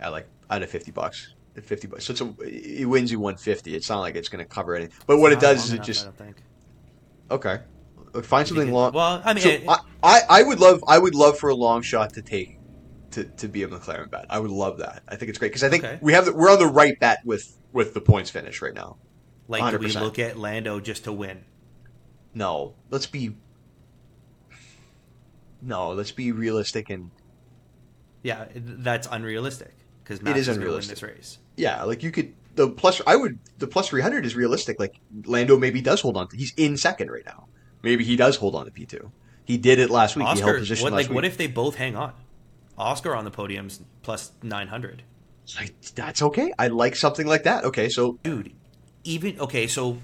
At 0.01 0.13
like 0.13 0.27
out 0.51 0.63
of 0.63 0.71
fifty 0.71 0.91
bucks. 0.91 1.35
At 1.57 1.65
fifty 1.65 1.87
bucks. 1.87 2.05
So 2.05 2.13
it's 2.13 2.21
a 2.21 2.35
he 2.77 2.85
wins 2.85 3.11
you 3.13 3.21
one 3.21 3.37
fifty. 3.37 3.75
It's 3.75 3.89
not 3.89 4.01
like 4.01 4.15
it's 4.17 4.29
gonna 4.29 4.45
cover 4.45 4.75
anything. 4.75 4.97
But 5.07 5.19
what 5.19 5.33
it 5.33 5.41
does 5.41 5.65
is 5.67 5.73
it 5.73 5.83
just 5.83 6.03
I 6.03 6.05
don't 6.07 6.17
think. 6.19 6.37
okay. 7.31 7.59
Find 8.23 8.47
something 8.47 8.71
long. 8.71 8.93
Well, 8.93 9.21
I 9.25 9.35
mean, 9.35 9.43
So 9.43 9.49
it- 9.51 9.65
I, 9.69 9.79
I, 10.03 10.21
I 10.31 10.43
would 10.43 10.61
love 10.61 10.83
I 10.87 10.99
would 10.99 11.15
love 11.15 11.39
for 11.39 11.51
a 11.51 11.55
long 11.55 11.83
shot 11.83 12.13
to 12.15 12.23
take 12.23 12.59
to, 13.13 13.25
to 13.25 13.49
be 13.49 13.63
a 13.65 13.69
McLaren 13.69 14.11
bet. 14.11 14.27
I 14.31 14.39
would 14.39 14.51
love 14.51 14.79
that. 14.79 15.03
I 15.09 15.17
think 15.17 15.29
it's 15.31 15.39
great 15.39 15.49
because 15.49 15.65
I 15.65 15.69
think 15.69 15.85
Okay. 15.85 15.99
we 16.03 16.13
have 16.13 16.25
the, 16.27 16.33
we're 16.35 16.51
on 16.51 16.59
the 16.59 16.67
right 16.67 16.99
bet 17.01 17.19
with 17.25 17.57
with 17.75 17.93
the 17.93 18.01
points 18.01 18.31
finish 18.31 18.63
right 18.63 18.73
now. 18.73 18.97
like, 19.49 19.71
do 19.71 19.79
we 19.79 19.93
look 19.93 20.19
at 20.19 20.39
Lando 20.39 20.81
just 20.81 21.05
to 21.05 21.13
win? 21.13 21.45
No, 22.33 22.75
let's 22.89 23.07
be. 23.07 23.37
No, 25.61 25.93
let's 25.93 26.13
be 26.13 26.33
realistic 26.33 26.89
and. 26.89 27.11
Yeah, 28.23 28.47
that's 28.55 29.07
unrealistic 29.11 29.75
because 30.03 30.21
It 30.21 30.29
is 30.29 30.37
is 30.37 30.47
going 30.47 30.61
win 30.61 30.63
unrealistic. 30.63 30.95
this 30.97 31.03
race. 31.03 31.39
Yeah, 31.57 31.83
like 31.83 32.03
you 32.03 32.11
could 32.11 32.33
the 32.55 32.71
plus. 32.71 33.03
I 33.07 33.17
would 33.17 33.39
the 33.59 33.67
plus 33.67 33.89
three 33.89 34.01
hundred 34.01 34.25
is 34.25 34.35
realistic. 34.35 34.81
Like 34.81 34.99
Lando 35.27 35.59
maybe 35.59 35.83
does 35.83 36.01
hold 36.01 36.17
on. 36.17 36.29
to 36.29 36.37
He's 36.37 36.55
in 36.57 36.79
second 36.79 37.11
right 37.11 37.27
now. 37.27 37.49
Maybe 37.83 38.03
he 38.03 38.17
does 38.17 38.37
hold 38.37 38.55
on 38.55 38.65
to 38.65 38.71
P 38.71 38.87
two. 38.87 39.13
He 39.45 39.59
did 39.59 39.79
it 39.79 39.91
last 39.91 40.17
week. 40.17 40.27
he 40.29 40.41
held 40.41 40.57
position 40.57 40.85
what, 40.85 40.93
last 40.95 41.03
like, 41.03 41.09
week. 41.11 41.15
what 41.17 41.25
if 41.27 41.37
they 41.37 41.49
both 41.49 41.75
hang 41.75 41.97
on? 41.97 42.15
Oscar 42.79 43.15
on 43.15 43.25
the 43.25 43.31
podium's 43.31 43.83
plus 44.03 44.33
nine 44.43 44.69
hundred. 44.69 45.03
Like, 45.57 45.75
that's 45.95 46.23
okay. 46.23 46.53
I 46.59 46.69
like 46.69 46.97
something 46.97 47.27
like 47.27 47.43
that. 47.45 47.65
Okay, 47.65 47.89
so 47.89 48.19
dude 48.23 48.53
even 49.07 49.39
okay 49.39 49.67
so 49.67 49.99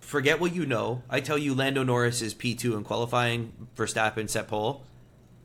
forget 0.00 0.38
what 0.40 0.54
you 0.54 0.66
know. 0.66 1.02
I 1.08 1.20
tell 1.20 1.38
you 1.38 1.54
lando 1.54 1.82
norris 1.82 2.20
is 2.22 2.34
p2 2.34 2.76
in 2.76 2.84
qualifying 2.84 3.52
for 3.74 3.86
verstappen 3.86 4.28
set 4.28 4.48
pole. 4.48 4.84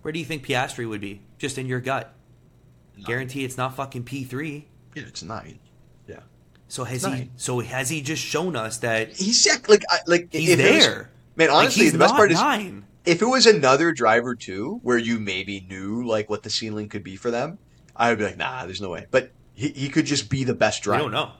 Where 0.01 0.11
do 0.11 0.19
you 0.19 0.25
think 0.25 0.45
piastri 0.45 0.87
would 0.87 1.01
be? 1.01 1.21
Just 1.37 1.57
in 1.57 1.67
your 1.67 1.79
gut. 1.79 2.13
Guarantee 3.05 3.43
it's 3.45 3.57
not 3.57 3.75
fucking 3.75 4.03
p3 4.03 4.63
yeah, 4.95 5.03
it's 5.07 5.21
nine. 5.23 5.59
Yeah, 6.07 6.21
so 6.67 6.83
has 6.83 7.05
he 7.05 7.29
so 7.37 7.59
has 7.59 7.89
he 7.89 8.01
just 8.01 8.23
shown 8.23 8.55
us 8.55 8.79
that 8.79 9.09
he's. 9.15 9.47
Like, 9.69 9.83
I, 9.89 9.99
like 10.07 10.29
he's 10.33 10.49
it 10.49 10.57
was- 10.57 10.85
there. 10.85 11.09
man, 11.35 11.49
Like, 11.49 11.57
honestly, 11.57 11.83
he's 11.83 11.91
the 11.93 11.99
best 11.99 12.15
part 12.15 12.31
is 12.31 12.39
nine. 12.39 12.85
if 13.05 13.21
it 13.21 13.25
was 13.25 13.45
another 13.45 13.91
driver 13.91 14.33
too, 14.35 14.79
where 14.83 14.97
you 14.97 15.19
maybe 15.19 15.65
knew 15.69 16.03
like 16.05 16.29
what 16.29 16.41
the 16.43 16.49
ceiling 16.49 16.89
could 16.89 17.03
be 17.03 17.15
for 17.15 17.29
them, 17.29 17.59
I 17.97 18.09
would 18.09 18.19
be 18.19 18.25
like, 18.25 18.37
nah, 18.37 18.65
there's 18.65 18.81
no 18.81 18.89
way. 18.89 19.05
But 19.11 19.31
he, 19.53 19.69
he 19.69 19.89
could 19.89 20.05
just 20.05 20.29
be 20.29 20.43
the 20.43 20.53
best 20.53 20.81
we 20.81 20.91
driver. 20.91 21.03
don't 21.03 21.11
know 21.11 21.31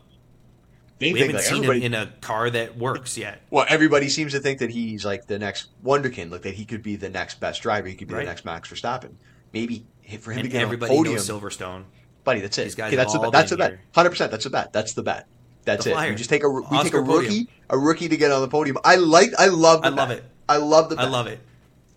They 1.00 1.14
we 1.14 1.20
think, 1.20 1.32
haven't 1.34 1.36
like, 1.36 1.46
seen 1.46 1.64
him 1.64 1.84
in 1.84 1.94
a 1.94 2.08
car 2.22 2.50
that 2.50 2.78
works 2.78 3.18
yet 3.18 3.42
Well, 3.52 3.66
everybody 3.70 4.10
seems 4.10 4.32
to 4.34 4.40
think 4.40 4.60
that 4.60 4.72
he's 4.72 5.06
like 5.06 5.28
the 5.28 5.38
next 5.40 5.68
wonderkin, 5.84 6.32
like 6.32 6.42
that 6.42 6.56
he 6.56 6.66
could 6.66 6.82
be 6.84 6.96
the 6.96 7.10
next 7.10 7.40
best 7.40 7.62
driver. 7.62 7.88
He 7.88 7.96
could 7.96 8.08
be 8.08 8.16
Right. 8.16 8.22
the 8.22 8.28
next 8.32 8.44
Max 8.46 8.70
Verstappen. 8.70 9.14
Maybe 9.54 9.86
for 10.20 10.32
him 10.32 10.44
to 10.44 10.50
get 10.50 10.62
everybody 10.62 10.92
on 10.92 10.96
a 10.96 11.00
podium, 11.00 11.16
knows 11.16 11.30
silverstone 11.30 11.84
buddy. 12.24 12.42
That's 12.42 12.58
it. 12.58 12.76
Guys 12.76 12.88
Okay, 12.88 12.96
that's 12.98 13.14
the 13.14 13.20
bet. 13.20 13.32
That's 13.32 13.52
a 13.54 13.58
been 13.58 13.72
bet. 13.72 13.80
Hundred 13.96 14.10
percent. 14.12 14.32
That's 14.32 14.46
a 14.46 14.50
bet. 14.50 14.74
That's 14.74 14.94
the 14.94 15.04
bet. 15.04 15.28
That's 15.64 15.86
The 15.86 15.92
it. 15.92 15.94
flyer. 15.94 16.10
We 16.10 16.16
just 16.16 16.30
take 16.30 16.44
a 16.44 16.50
we 16.50 16.62
take 16.84 16.94
a 16.94 17.00
rookie, 17.02 17.46
podium. 17.46 17.48
a 17.70 17.78
rookie 17.78 18.10
to 18.10 18.18
get 18.18 18.32
on 18.32 18.42
the 18.42 18.48
podium. 18.48 18.78
I 18.84 18.96
like. 18.96 19.32
I 19.40 19.48
love. 19.48 19.82
The 19.82 19.88
I 19.88 19.92
love 19.92 20.10
bet. 20.10 20.18
it. 20.20 20.24
I 20.50 20.58
love 20.58 20.90
the. 20.90 20.96
Bet. 20.98 21.06
i 21.06 21.10
love 21.10 21.28
it 21.28 21.40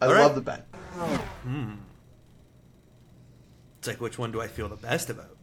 I 0.01 0.07
All 0.07 0.13
love 0.13 0.27
right. 0.27 0.35
the 0.37 0.41
bet. 0.41 0.67
Hmm. 1.43 1.75
It's 3.81 3.89
like 3.89 4.01
which 4.01 4.19
one 4.19 4.31
do 4.31 4.41
i 4.41 4.47
feel 4.47 4.69
the 4.69 4.77
best 4.77 5.11
about 5.11 5.37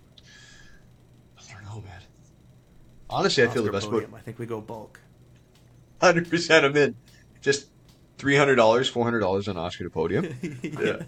I 1.37 1.51
don't 1.53 1.63
know, 1.65 1.81
man. 1.81 2.01
Honestly, 3.09 3.43
I 3.43 3.47
feel 3.47 3.63
the 3.63 3.71
best 3.71 3.89
podium. 3.89 4.13
i 4.15 4.19
think 4.21 4.37
we 4.39 4.45
go 4.45 4.61
bulk 4.61 4.99
Hundred 5.99 6.29
percent. 6.29 6.63
I'm 6.63 6.77
in. 6.77 6.95
Just 7.41 7.69
three 8.19 8.35
hundred 8.35 8.55
dollars, 8.55 8.87
four 8.87 9.03
hundred 9.03 9.19
dollars 9.21 9.47
on 9.47 9.57
Oscar 9.57 9.83
to 9.85 9.89
podium. 9.89 10.35
Yeah. 10.61 11.01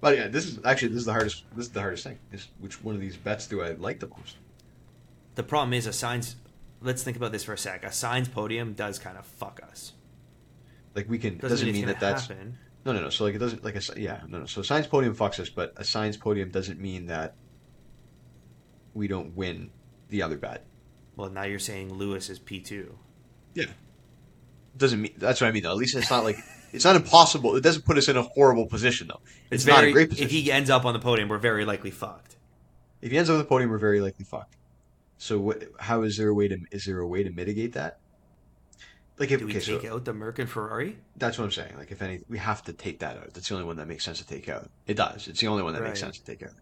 But 0.00 0.16
yeah, 0.16 0.28
this 0.28 0.46
is 0.46 0.58
actually 0.64 0.88
this 0.88 0.98
is 0.98 1.04
the 1.06 1.12
hardest. 1.12 1.44
This 1.54 1.66
is 1.66 1.72
the 1.72 1.80
hardest 1.80 2.04
thing. 2.04 2.18
Is 2.32 2.48
which 2.58 2.82
one 2.82 2.94
of 2.96 3.00
these 3.00 3.16
bets 3.16 3.46
do 3.46 3.62
I 3.62 3.72
like 3.72 4.00
the 4.00 4.08
most? 4.08 4.36
The 5.36 5.42
problem 5.44 5.72
is 5.72 5.86
a 5.86 5.90
Sainz. 5.90 6.34
Let's 6.80 7.02
think 7.04 7.16
about 7.16 7.32
this 7.32 7.44
for 7.44 7.52
a 7.52 7.58
sec. 7.58 7.84
A 7.84 7.88
Sainz 7.88 8.30
podium 8.30 8.74
does 8.74 8.98
kind 8.98 9.16
of 9.16 9.24
fuck 9.26 9.60
us. 9.68 9.92
Like 10.94 11.08
we 11.08 11.18
can 11.18 11.38
Doesn't, 11.38 11.50
doesn't, 11.50 11.66
mean, 11.66 11.74
mean 11.76 11.86
that 11.86 12.00
that's 12.00 12.26
happen. 12.26 12.58
No 12.88 12.94
no 12.94 13.02
no. 13.02 13.10
So 13.10 13.24
like 13.24 13.34
it 13.34 13.38
doesn't 13.38 13.62
like 13.62 13.76
a 13.76 14.00
yeah 14.00 14.22
no 14.26 14.38
no. 14.38 14.46
So 14.46 14.62
Sainz 14.62 14.88
podium 14.88 15.14
fucks 15.14 15.38
us, 15.38 15.50
but 15.50 15.74
a 15.76 15.82
Sainz 15.82 16.18
podium 16.18 16.48
doesn't 16.48 16.80
mean 16.80 17.04
that 17.06 17.34
we 18.94 19.08
don't 19.08 19.36
win 19.36 19.70
the 20.08 20.22
other 20.22 20.38
bet. 20.38 20.64
Well, 21.14 21.28
now 21.28 21.42
you're 21.42 21.58
saying 21.58 21.92
Lewis 21.92 22.30
is 22.30 22.38
P 22.38 22.60
two. 22.60 22.98
Yeah. 23.52 23.66
Doesn't 24.74 25.02
mean 25.02 25.12
that's 25.18 25.38
what 25.42 25.48
I 25.48 25.50
mean 25.50 25.64
though. 25.64 25.70
At 25.72 25.76
least 25.76 25.96
it's 25.96 26.08
not 26.08 26.24
like 26.24 26.38
it's 26.72 26.86
not 26.86 26.96
impossible. 26.96 27.56
It 27.56 27.62
doesn't 27.62 27.84
put 27.84 27.98
us 27.98 28.08
in 28.08 28.16
a 28.16 28.22
horrible 28.22 28.64
position 28.64 29.08
though. 29.08 29.20
It's, 29.50 29.66
not 29.66 29.84
a 29.84 29.92
great 29.92 30.08
position. 30.08 30.24
If 30.24 30.30
he 30.30 30.50
ends 30.50 30.70
up 30.70 30.86
on 30.86 30.94
the 30.94 30.98
podium, 30.98 31.28
we're 31.28 31.36
very 31.36 31.66
likely 31.66 31.90
fucked. 31.90 32.36
If 33.02 33.10
he 33.10 33.18
ends 33.18 33.28
up 33.28 33.34
on 33.34 33.40
the 33.40 33.44
podium, 33.44 33.70
we're 33.70 33.76
very 33.76 34.00
likely 34.00 34.24
fucked. 34.24 34.56
So 35.18 35.38
what? 35.38 35.62
How 35.78 36.04
is 36.04 36.16
there 36.16 36.28
a 36.28 36.34
way 36.34 36.48
to 36.48 36.58
is 36.70 36.86
there 36.86 37.00
a 37.00 37.06
way 37.06 37.22
to 37.22 37.28
mitigate 37.28 37.74
that? 37.74 37.98
Like 39.18 39.30
if 39.32 39.40
Do 39.40 39.46
we 39.46 39.52
okay, 39.52 39.60
so 39.60 39.78
take 39.78 39.90
out 39.90 40.04
the 40.04 40.12
Merc 40.14 40.38
and 40.38 40.48
Ferrari? 40.48 40.96
that's 41.16 41.38
what 41.38 41.44
I'm 41.44 41.50
saying. 41.50 41.76
Like 41.76 41.90
if 41.90 42.00
any, 42.02 42.20
we 42.28 42.38
have 42.38 42.62
to 42.64 42.72
take 42.72 43.00
that 43.00 43.16
out. 43.16 43.34
That's 43.34 43.48
the 43.48 43.54
only 43.54 43.66
one 43.66 43.76
that 43.76 43.88
makes 43.88 44.04
sense 44.04 44.18
to 44.18 44.26
take 44.26 44.48
out. 44.48 44.70
It 44.86 44.94
does. 44.94 45.26
It's 45.26 45.40
the 45.40 45.48
only 45.48 45.62
one 45.64 45.74
that 45.74 45.82
makes 45.82 46.00
sense 46.00 46.18
to 46.18 46.24
take 46.24 46.42
out. 46.42 46.52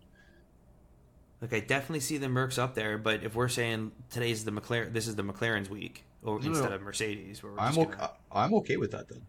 Like 1.42 1.52
I 1.52 1.60
definitely 1.60 2.00
see 2.00 2.16
the 2.16 2.28
Mercs 2.28 2.58
up 2.58 2.74
there, 2.74 2.96
but 2.96 3.22
if 3.22 3.34
we're 3.34 3.48
saying 3.48 3.92
today's 4.10 4.44
the 4.44 4.52
McLaren, 4.52 4.92
this 4.94 5.06
is 5.06 5.16
the 5.16 5.22
McLaren's 5.22 5.68
week, 5.68 6.04
or 6.22 6.40
No, 6.40 6.46
instead 6.46 6.70
no. 6.70 6.76
of 6.76 6.82
Mercedes, 6.82 7.42
where 7.42 7.52
we're 7.52 7.58
I'm 7.58 7.74
just 7.74 7.78
okay, 7.78 7.90
gonna- 7.92 8.02
uh, 8.04 8.08
I'm 8.32 8.54
okay 8.54 8.78
with 8.78 8.90
that 8.92 9.08
then. 9.08 9.20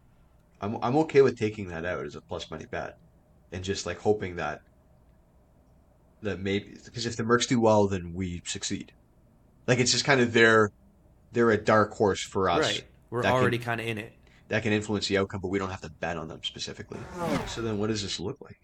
I'm 0.62 0.78
I'm 0.82 0.96
okay 1.00 1.22
with 1.22 1.38
taking 1.38 1.68
that 1.68 1.84
out 1.84 2.06
as 2.06 2.16
a 2.16 2.22
plus 2.22 2.50
money 2.50 2.66
bet, 2.66 2.98
and 3.52 3.62
just 3.62 3.86
like 3.86 4.00
hoping 4.00 4.38
that 4.38 4.62
that 6.22 6.40
maybe 6.40 6.78
because 6.86 7.06
if 7.06 7.18
the 7.18 7.24
Mercs 7.24 7.48
do 7.48 7.60
well, 7.60 7.88
then 7.88 8.14
we 8.14 8.42
succeed. 8.46 8.94
Like 9.68 9.80
it's 9.80 9.92
just 9.92 10.06
kind 10.06 10.22
of 10.22 10.32
their 10.34 10.72
they're 11.34 11.52
a 11.52 11.58
dark 11.62 11.94
horse 11.94 12.22
for 12.24 12.50
us. 12.50 12.62
right. 12.62 12.84
We're 13.10 13.24
that 13.24 13.34
already 13.34 13.58
kind 13.58 13.80
of 13.82 13.88
in 13.88 13.98
it. 13.98 14.14
that 14.50 14.64
can 14.64 14.74
influence 14.74 15.08
the 15.08 15.18
outcome, 15.18 15.42
but 15.42 15.50
we 15.50 15.60
don't 15.60 15.70
have 15.70 15.82
to 15.82 15.90
bet 15.90 16.18
on 16.18 16.28
them 16.28 16.42
specifically. 16.44 17.00
So 17.48 17.62
then, 17.62 17.78
what 17.78 17.88
does 17.88 18.02
this 18.02 18.20
look 18.20 18.42
like? 18.42 18.60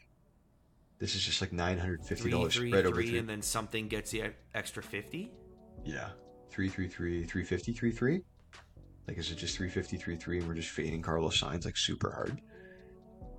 This 0.99 1.15
is 1.15 1.23
just 1.23 1.41
like 1.41 1.51
nine 1.51 1.77
hundred 1.77 2.05
fifty 2.05 2.29
dollars 2.29 2.55
three, 2.55 2.73
over 2.73 2.91
three, 2.93 3.17
and 3.17 3.27
then 3.29 3.41
something 3.41 3.87
gets 3.87 4.11
the 4.11 4.31
extra 4.53 4.81
fifty. 4.83 5.31
Yeah, 5.85 6.09
three, 6.49 6.69
three, 6.69 6.87
three, 6.87 7.23
three 7.25 7.43
fifty, 7.43 7.73
three, 7.73 7.91
three. 7.91 8.21
Like, 9.07 9.17
is 9.17 9.29
it 9.31 9.35
just 9.35 9.57
three 9.57 9.69
fifty, 9.69 9.97
three, 9.97 10.15
three, 10.15 10.39
and 10.39 10.47
we're 10.47 10.53
just 10.53 10.69
fading 10.69 11.01
Carlos 11.01 11.41
Sainz 11.41 11.65
like 11.65 11.75
super 11.75 12.11
hard? 12.11 12.39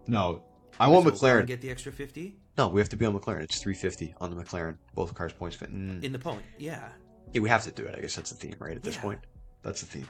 No, 0.07 0.43
I 0.79 0.89
want 0.89 1.07
Does 1.07 1.21
McLaren. 1.21 1.47
Get 1.47 1.61
the 1.63 1.71
extra 1.71 1.91
fifty 1.93 2.37
No, 2.59 2.69
we 2.69 2.81
have 2.81 2.91
to 2.91 2.97
be 2.97 3.07
on 3.07 3.19
McLaren. 3.19 3.43
It's 3.43 3.61
three 3.61 3.75
fifty 3.75 4.15
on 4.21 4.35
the 4.35 4.43
McLaren. 4.43 4.77
Both 4.95 5.15
cars 5.15 5.33
points 5.33 5.57
fit. 5.57 5.73
Mm. 5.73 6.03
in 6.05 6.13
the 6.13 6.19
point. 6.19 6.43
Yeah. 6.59 6.89
Yeah, 7.33 7.41
we 7.41 7.49
have 7.49 7.63
to 7.65 7.71
do 7.71 7.85
it. 7.87 7.95
I 7.97 8.01
guess 8.01 8.15
that's 8.17 8.31
the 8.31 8.37
theme, 8.37 8.57
right? 8.59 8.77
At 8.77 8.83
this 8.83 8.97
Yeah. 8.97 9.03
point, 9.03 9.21
that's 9.63 9.81
the 9.81 9.87
theme. 9.87 10.09